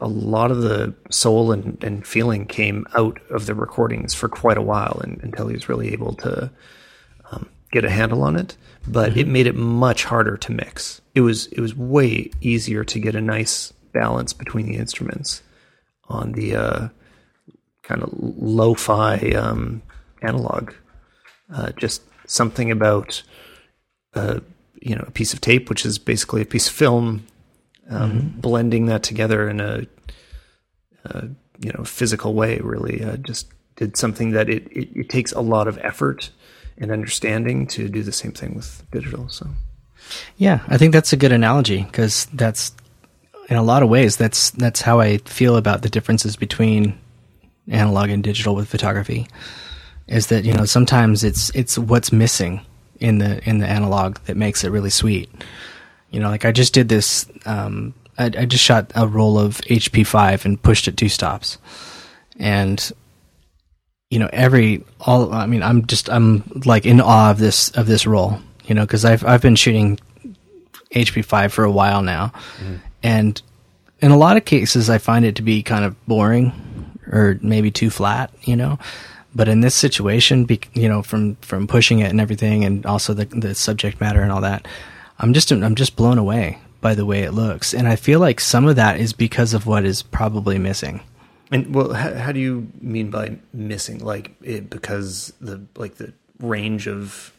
a 0.00 0.08
lot 0.08 0.50
of 0.50 0.62
the 0.62 0.94
soul 1.10 1.52
and, 1.52 1.82
and 1.84 2.06
feeling 2.06 2.46
came 2.46 2.86
out 2.94 3.20
of 3.30 3.46
the 3.46 3.54
recordings 3.54 4.14
for 4.14 4.28
quite 4.28 4.56
a 4.56 4.62
while, 4.62 5.00
and, 5.02 5.20
until 5.22 5.48
he 5.48 5.54
was 5.54 5.68
really 5.68 5.92
able 5.92 6.14
to 6.14 6.50
um, 7.30 7.48
get 7.70 7.84
a 7.84 7.90
handle 7.90 8.22
on 8.22 8.36
it. 8.36 8.56
But 8.86 9.16
it 9.16 9.28
made 9.28 9.46
it 9.46 9.54
much 9.54 10.04
harder 10.04 10.36
to 10.36 10.52
mix. 10.52 11.00
It 11.14 11.20
was 11.20 11.46
it 11.46 11.60
was 11.60 11.74
way 11.74 12.30
easier 12.40 12.84
to 12.84 12.98
get 12.98 13.14
a 13.14 13.20
nice 13.20 13.72
balance 13.92 14.32
between 14.32 14.66
the 14.66 14.76
instruments 14.76 15.42
on 16.08 16.32
the 16.32 16.56
uh, 16.56 16.88
kind 17.82 18.02
of 18.02 18.10
lo-fi 18.12 19.18
um, 19.32 19.82
analog. 20.22 20.72
Uh, 21.52 21.72
just 21.72 22.02
something 22.26 22.70
about 22.70 23.22
uh, 24.14 24.40
you 24.80 24.94
know 24.94 25.04
a 25.06 25.10
piece 25.10 25.32
of 25.32 25.40
tape, 25.40 25.68
which 25.68 25.84
is 25.84 25.98
basically 25.98 26.42
a 26.42 26.46
piece 26.46 26.68
of 26.68 26.74
film, 26.74 27.26
um, 27.90 28.34
blending 28.36 28.86
that 28.86 29.02
together 29.02 29.48
in 29.48 29.60
a, 29.60 29.86
uh 31.04 31.22
you 31.60 31.72
know 31.72 31.84
physical 31.84 32.34
way. 32.34 32.58
Really, 32.58 33.04
uh, 33.04 33.16
just 33.16 33.48
did 33.76 33.96
something 33.96 34.32
that 34.32 34.48
it, 34.48 34.66
it 34.72 34.88
it 34.94 35.08
takes 35.08 35.32
a 35.32 35.40
lot 35.40 35.68
of 35.68 35.78
effort 35.78 36.30
and 36.78 36.90
understanding 36.90 37.66
to 37.66 37.88
do 37.88 38.02
the 38.02 38.12
same 38.12 38.32
thing 38.32 38.54
with 38.54 38.82
digital. 38.90 39.28
So 39.28 39.46
Yeah, 40.36 40.60
I 40.68 40.78
think 40.78 40.92
that's 40.92 41.12
a 41.12 41.16
good 41.16 41.32
analogy 41.32 41.82
because 41.82 42.26
that's 42.32 42.72
in 43.48 43.56
a 43.56 43.62
lot 43.62 43.82
of 43.82 43.88
ways 43.88 44.16
that's 44.16 44.50
that's 44.50 44.80
how 44.80 45.00
I 45.00 45.18
feel 45.18 45.56
about 45.56 45.82
the 45.82 45.90
differences 45.90 46.36
between 46.36 46.98
analog 47.68 48.10
and 48.10 48.22
digital 48.22 48.54
with 48.54 48.68
photography. 48.68 49.28
Is 50.08 50.26
that 50.28 50.44
you 50.44 50.52
know 50.52 50.64
sometimes 50.64 51.24
it's 51.24 51.50
it's 51.50 51.78
what's 51.78 52.12
missing 52.12 52.60
in 53.00 53.18
the 53.18 53.46
in 53.48 53.58
the 53.58 53.66
analog 53.66 54.18
that 54.26 54.36
makes 54.36 54.64
it 54.64 54.70
really 54.70 54.90
sweet. 54.90 55.30
You 56.10 56.20
know, 56.20 56.28
like 56.28 56.44
I 56.44 56.52
just 56.52 56.74
did 56.74 56.88
this. 56.88 57.26
Um, 57.46 57.94
I, 58.18 58.26
I 58.26 58.44
just 58.44 58.62
shot 58.62 58.92
a 58.94 59.06
roll 59.06 59.38
of 59.38 59.58
HP 59.62 60.06
five 60.06 60.44
and 60.44 60.62
pushed 60.62 60.86
it 60.88 60.96
two 60.96 61.08
stops, 61.08 61.58
and 62.38 62.92
you 64.12 64.18
know 64.18 64.28
every 64.30 64.84
all 65.00 65.32
i 65.32 65.46
mean 65.46 65.62
i'm 65.62 65.86
just 65.86 66.10
i'm 66.10 66.44
like 66.66 66.84
in 66.84 67.00
awe 67.00 67.30
of 67.30 67.38
this 67.38 67.70
of 67.70 67.86
this 67.86 68.06
roll. 68.06 68.38
you 68.66 68.74
know 68.74 68.82
because 68.82 69.06
i've 69.06 69.24
i've 69.24 69.40
been 69.40 69.56
shooting 69.56 69.98
hp5 70.94 71.50
for 71.50 71.64
a 71.64 71.70
while 71.70 72.02
now 72.02 72.30
and 73.02 73.40
in 74.00 74.10
a 74.10 74.16
lot 74.18 74.36
of 74.36 74.44
cases 74.44 74.90
i 74.90 74.98
find 74.98 75.24
it 75.24 75.36
to 75.36 75.40
be 75.42 75.62
kind 75.62 75.82
of 75.82 75.96
boring 76.06 76.52
or 77.10 77.38
maybe 77.40 77.70
too 77.70 77.88
flat 77.88 78.30
you 78.42 78.54
know 78.54 78.78
but 79.34 79.48
in 79.48 79.60
this 79.60 79.74
situation 79.74 80.44
be, 80.44 80.60
you 80.74 80.88
know 80.88 81.02
from 81.02 81.36
from 81.36 81.66
pushing 81.66 82.00
it 82.00 82.10
and 82.10 82.20
everything 82.20 82.64
and 82.64 82.86
also 82.86 83.14
the 83.14 83.24
the 83.26 83.54
subject 83.54 84.00
matter 84.00 84.22
and 84.22 84.32
all 84.32 84.40
that 84.40 84.66
i'm 85.18 85.32
just 85.32 85.50
i'm 85.52 85.74
just 85.74 85.96
blown 85.96 86.18
away 86.18 86.58
by 86.80 86.94
the 86.94 87.06
way 87.06 87.22
it 87.22 87.32
looks 87.32 87.72
and 87.74 87.88
i 87.88 87.96
feel 87.96 88.20
like 88.20 88.40
some 88.40 88.66
of 88.66 88.76
that 88.76 88.98
is 88.98 89.12
because 89.12 89.54
of 89.54 89.66
what 89.66 89.84
is 89.84 90.02
probably 90.02 90.58
missing 90.58 91.00
And 91.52 91.74
well, 91.74 91.92
how, 91.92 92.14
how 92.14 92.32
do 92.32 92.40
you 92.40 92.66
mean 92.80 93.10
by 93.10 93.36
missing? 93.52 93.98
Like 94.02 94.32
it, 94.42 94.70
because 94.70 95.34
the 95.38 95.60
like 95.76 95.96
the 95.96 96.14
range 96.40 96.88
of 96.88 97.30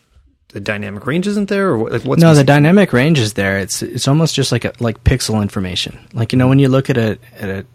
the 0.50 0.60
dynamic 0.60 1.08
range 1.08 1.26
isn't 1.26 1.50
there, 1.50 1.70
or 1.70 1.78
what, 1.80 1.92
like 1.92 2.04
what's 2.06 2.22
no, 2.22 2.36
the 2.36 2.44
dynamic 2.44 2.94
range 2.94 3.18
is 3.18 3.34
there. 3.34 3.58
It's 3.58 3.82
it's 3.82 4.08
almost 4.08 4.36
just 4.36 4.52
like 4.52 4.66
a 4.66 4.74
like 4.80 5.04
pixel 5.04 5.42
information. 5.42 5.98
Like 6.14 6.32
you 6.32 6.38
know 6.38 6.48
when 6.48 6.60
you 6.60 6.70
look 6.70 6.92
at 6.92 6.98
a 6.98 7.18
at 7.42 7.50
a 7.50 7.66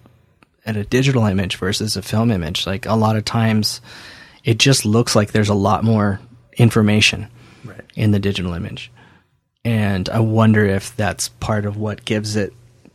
at 0.68 0.76
a 0.76 0.84
digital 0.84 1.24
image 1.24 1.56
versus 1.56 1.96
a 1.96 2.02
film 2.02 2.30
image, 2.30 2.66
like 2.66 2.84
a 2.84 2.94
lot 2.94 3.16
of 3.16 3.24
times 3.24 3.80
it 4.44 4.58
just 4.58 4.84
looks 4.84 5.16
like 5.16 5.32
there's 5.32 5.48
a 5.48 5.54
lot 5.54 5.82
more 5.82 6.20
information 6.58 7.26
right? 7.64 7.80
in 7.96 8.10
the 8.10 8.18
digital 8.18 8.52
image. 8.52 8.92
And 9.64 10.08
I 10.10 10.20
wonder 10.20 10.66
if 10.66 10.94
that's 10.94 11.30
part 11.30 11.64
of 11.64 11.78
what 11.78 12.04
gives 12.04 12.36
it, 12.36 12.52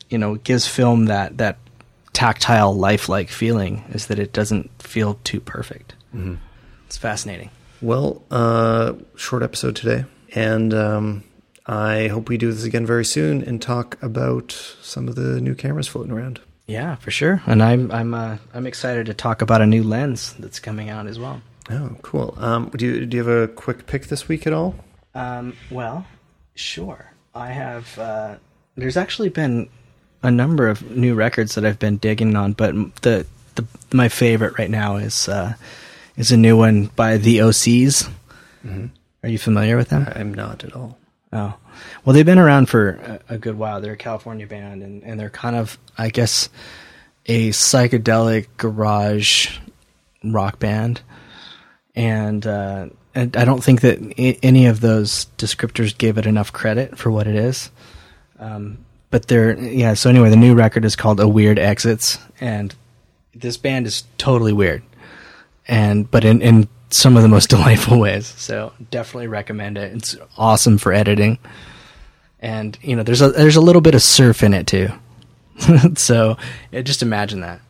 you 0.08 0.20
know, 0.20 0.36
gives 0.36 0.68
film 0.68 1.06
that 1.06 1.40
that 1.40 1.58
tactile 2.14 2.76
lifelike 2.76 3.30
feeling 3.30 3.84
is 3.90 4.06
that 4.06 4.20
it 4.20 4.34
doesn't 4.34 4.70
feel 4.82 5.20
too 5.24 5.40
perfect. 5.40 5.96
Mm-hmm. 6.16 6.36
It's 6.86 6.98
fascinating. 6.98 7.50
Well, 7.82 8.24
uh, 8.30 8.94
short 9.16 9.42
episode 9.42 9.76
today, 9.76 10.06
and 10.36 10.74
um, 10.76 11.24
I 11.66 12.08
hope 12.08 12.30
we 12.30 12.38
do 12.38 12.52
this 12.52 12.64
again 12.64 12.86
very 12.86 13.04
soon 13.04 13.42
and 13.42 13.60
talk 13.60 14.02
about 14.02 14.52
some 14.82 15.08
of 15.08 15.16
the 15.16 15.42
new 15.42 15.56
cameras 15.56 15.88
floating 15.88 16.14
around. 16.14 16.40
Yeah, 16.66 16.96
for 16.96 17.12
sure. 17.12 17.42
And 17.46 17.62
I'm 17.62 17.92
I'm 17.92 18.14
uh, 18.14 18.38
I'm 18.54 18.66
excited 18.66 19.06
to 19.08 19.14
talk 19.14 19.42
about 19.42 19.62
a 19.62 19.66
new 19.66 19.84
lens 19.84 20.34
that's 20.40 20.60
coming 20.60 20.90
out 20.90 21.08
as 21.08 21.20
well. 21.20 21.42
Oh, 21.70 21.96
cool. 22.02 22.36
Um, 22.38 22.70
do 22.76 22.86
you 22.86 23.06
do 23.06 23.18
you 23.18 23.24
have 23.24 23.50
a 23.50 23.54
quick 23.54 23.86
pick 23.86 24.08
this 24.08 24.28
week 24.28 24.48
at 24.48 24.54
all? 24.54 24.76
Um, 25.14 25.56
well, 25.70 26.06
sure. 26.56 27.12
I 27.36 27.48
have. 27.50 27.98
Uh, 27.98 28.36
there's 28.76 28.98
actually 28.98 29.30
been 29.30 29.70
a 30.22 30.32
number 30.32 30.68
of 30.68 30.90
new 30.90 31.16
records 31.16 31.56
that 31.56 31.66
I've 31.66 31.80
been 31.80 31.98
digging 31.98 32.36
on, 32.36 32.54
but 32.54 32.74
the 33.02 33.26
the 33.56 33.66
my 33.92 34.10
favorite 34.10 34.58
right 34.58 34.70
now 34.70 34.96
is 34.98 35.28
uh, 35.28 35.54
is 36.16 36.32
a 36.32 36.38
new 36.38 36.58
one 36.58 36.88
by 36.96 37.18
the 37.18 37.40
OCs. 37.40 38.10
Are 39.24 39.30
you 39.30 39.38
familiar 39.38 39.78
with 39.78 39.90
them? 39.90 40.08
I'm 40.16 40.34
not 40.34 40.64
at 40.64 40.74
all. 40.74 40.98
Oh, 41.34 41.56
well, 42.06 42.14
they've 42.14 42.26
been 42.26 42.38
around 42.38 42.68
for 42.70 42.90
a, 42.90 43.20
a 43.30 43.38
good 43.40 43.58
while. 43.58 43.82
They're 43.82 43.94
a 43.94 43.98
California 43.98 44.46
band, 44.46 44.84
and, 44.84 45.04
and 45.04 45.20
they're 45.20 45.32
kind 45.32 45.56
of, 45.56 45.80
I 45.98 46.10
guess, 46.10 46.48
a 47.26 47.50
psychedelic 47.50 48.48
garage 48.58 49.58
rock 50.24 50.60
band. 50.60 51.02
And 51.96 52.46
uh, 52.46 52.90
and 53.16 53.36
I 53.36 53.46
don't 53.46 53.64
think 53.64 53.82
that 53.82 54.00
I- 54.18 54.38
any 54.44 54.68
of 54.68 54.82
those 54.82 55.26
descriptors 55.38 55.98
gave 55.98 56.18
it 56.18 56.26
enough 56.28 56.54
credit 56.54 56.98
for 56.98 57.10
what 57.12 57.28
it 57.28 57.36
is. 57.36 57.72
Um, 58.40 58.86
but 59.10 59.28
they're 59.28 59.58
yeah. 59.60 59.94
So 59.96 60.10
anyway, 60.10 60.30
the 60.30 60.36
new 60.36 60.54
record 60.56 60.86
is 60.86 60.96
called 60.96 61.20
"A 61.20 61.28
Weird 61.28 61.60
Exits," 61.60 62.18
and 62.40 62.74
this 63.34 63.58
band 63.58 63.86
is 63.88 64.04
totally 64.18 64.54
weird, 64.54 64.82
and 65.68 66.10
but 66.10 66.26
in 66.26 66.42
in 66.42 66.68
some 66.94 67.16
of 67.18 67.24
the 67.24 67.30
most 67.30 67.50
delightful 67.50 68.00
ways. 68.00 68.28
So 68.38 68.72
definitely 68.92 69.28
recommend 69.28 69.78
it. 69.78 69.94
It's 69.94 70.16
awesome 70.38 70.78
for 70.78 70.94
editing, 70.94 71.38
and 72.40 72.78
you 72.82 72.96
know 72.96 73.04
there's 73.04 73.22
a 73.22 73.30
there's 73.30 73.56
a 73.56 73.62
little 73.62 73.82
bit 73.82 73.96
of 73.96 74.02
surf 74.02 74.44
in 74.44 74.54
it 74.54 74.68
too. 74.68 74.90
so 75.96 76.38
yeah, 76.72 76.82
just 76.82 77.02
imagine 77.02 77.42
that. 77.42 77.62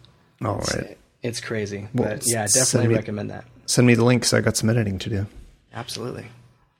All 0.43 0.57
right. 0.57 0.97
It's 1.21 1.39
crazy, 1.39 1.87
Well, 1.93 2.09
but 2.09 2.23
yeah, 2.27 2.45
definitely 2.47 2.89
me- 2.89 2.95
recommend 2.95 3.29
that. 3.29 3.45
Send 3.65 3.87
me 3.87 3.93
the 3.95 4.03
link 4.03 4.23
'cause 4.23 4.33
I 4.33 4.41
got 4.41 4.57
some 4.57 4.69
editing 4.69 4.99
to 4.99 5.09
do. 5.09 5.25
Absolutely. 5.73 6.25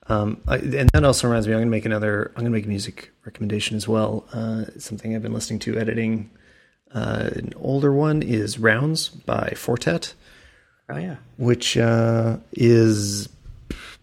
Um, 0.08 0.42
I, 0.50 0.58
and 0.58 0.90
that 0.94 1.06
also 1.06 1.28
reminds 1.30 1.48
me, 1.48 1.54
I'm 1.54 1.60
going 1.60 1.68
to 1.68 1.72
make 1.72 1.86
another. 1.86 2.28
I'm 2.36 2.42
going 2.42 2.52
to 2.52 2.58
make 2.58 2.66
a 2.66 2.68
music 2.68 3.12
recommendation 3.26 3.78
as 3.78 3.88
well. 3.88 4.26
Uh, 4.34 4.66
something 4.78 5.16
I've 5.16 5.22
been 5.22 5.34
listening 5.34 5.60
to 5.60 5.78
editing. 5.80 6.30
Uh, 6.94 7.30
an 7.36 7.54
older 7.56 7.94
one 7.94 8.22
is 8.22 8.60
Rounds 8.60 9.08
by 9.10 9.54
Four 9.56 9.78
Tet, 9.78 10.14
Oh 10.89 10.98
yeah. 10.98 11.15
which 11.38 11.78
uh, 11.78 12.38
is 12.52 13.30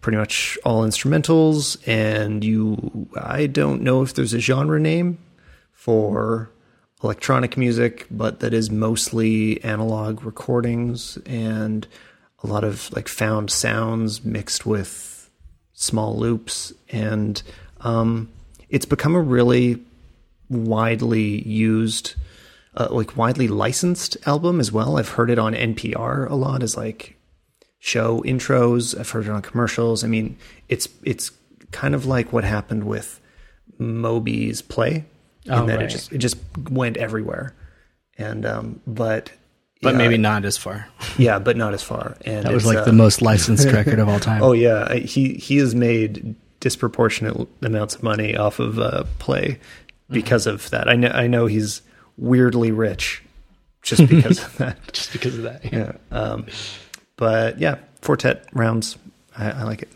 pretty 0.01 0.19
much 0.19 0.59
all 0.65 0.83
instrumentals. 0.83 1.77
And 1.87 2.43
you, 2.45 3.09
I 3.17 3.47
don't 3.47 3.83
know 3.83 4.03
if 4.03 4.15
there's 4.15 4.35
a 4.35 4.41
genre 4.41 4.81
name 4.81 5.19
for 5.73 6.51
electronic 7.03 7.57
music, 7.57 8.07
but 8.11 8.41
that 8.41 8.53
is 8.53 8.71
mostly 8.71 9.63
analog 9.65 10.23
recordings 10.25 11.19
and 11.27 11.87
a 12.43 12.47
lot 12.47 12.65
of 12.65 12.91
like 12.93 13.09
found 13.09 13.51
sounds 13.51 14.25
mixed 14.25 14.65
with 14.65 15.31
small 15.73 16.17
loops. 16.17 16.73
And 16.91 17.43
um, 17.81 18.31
it's 18.69 18.87
become 18.87 19.15
a 19.15 19.21
really 19.21 19.83
widely 20.49 21.47
used, 21.47 22.15
uh, 22.81 22.89
like 22.91 23.17
widely 23.17 23.49
licensed 23.49 24.17
album 24.27 24.59
as 24.61 24.73
well. 24.73 24.97
I've 24.99 25.11
heard 25.11 25.31
it 25.31 25.39
on 25.39 25.53
NPR 25.55 26.29
a 26.31 26.35
lot 26.35 26.63
as 26.63 26.77
like 26.77 27.17
show 27.79 28.23
intros. 28.23 28.99
I've 28.99 29.11
heard 29.11 29.27
it 29.27 29.31
on 29.31 29.43
commercials. 29.43 30.03
I 30.05 30.09
mean, 30.09 30.37
it's 30.69 30.89
it's 31.03 31.31
kind 31.73 31.95
of 31.95 32.07
like 32.07 32.33
what 32.33 32.45
happened 32.45 32.85
with 32.85 33.21
Moby's 33.79 34.63
play, 34.63 35.05
in 35.45 35.53
Oh, 35.53 35.67
that 35.67 35.77
right. 35.77 35.85
it 35.87 35.89
just 35.91 36.13
it 36.13 36.19
just 36.19 36.37
went 36.71 36.97
everywhere. 36.97 37.55
And 38.19 38.45
um, 38.45 38.81
but 38.87 39.33
But 39.83 39.93
yeah, 39.93 39.99
maybe 39.99 40.19
not 40.19 40.45
as 40.45 40.57
far. 40.57 40.89
yeah, 41.19 41.39
but 41.39 41.57
not 41.57 41.75
as 41.75 41.83
far. 41.83 42.17
And 42.25 42.45
That 42.45 42.53
was 42.53 42.67
like 42.67 42.79
uh, 42.79 42.85
the 42.85 42.93
most 42.93 43.23
licensed 43.23 43.71
record 43.71 43.99
of 43.99 44.09
all 44.09 44.21
time. 44.21 44.43
Oh 44.47 44.53
yeah, 44.53 44.95
he 44.95 45.35
he 45.35 45.57
has 45.59 45.75
made 45.75 46.35
disproportionate 46.61 47.49
amounts 47.63 47.95
of 47.95 48.03
money 48.03 48.37
off 48.37 48.59
of 48.59 48.79
uh, 48.79 49.05
play 49.19 49.59
because 50.11 50.47
of 50.47 50.69
that. 50.71 50.89
I 50.89 50.97
know 50.97 51.09
I 51.09 51.27
know 51.27 51.47
he's 51.47 51.81
weirdly 52.21 52.71
rich 52.71 53.23
just 53.83 54.07
because 54.09 54.45
of 54.45 54.57
that. 54.59 54.93
just 54.93 55.13
because 55.13 55.37
of 55.37 55.43
that. 55.45 55.73
Yeah. 55.73 55.93
Um, 56.13 56.47
but 57.17 57.59
yeah, 57.59 57.79
Four 58.03 58.17
Tet 58.17 58.45
rounds. 58.53 58.97
I, 59.37 59.51
I 59.51 59.63
like 59.65 59.83
it. 59.83 59.89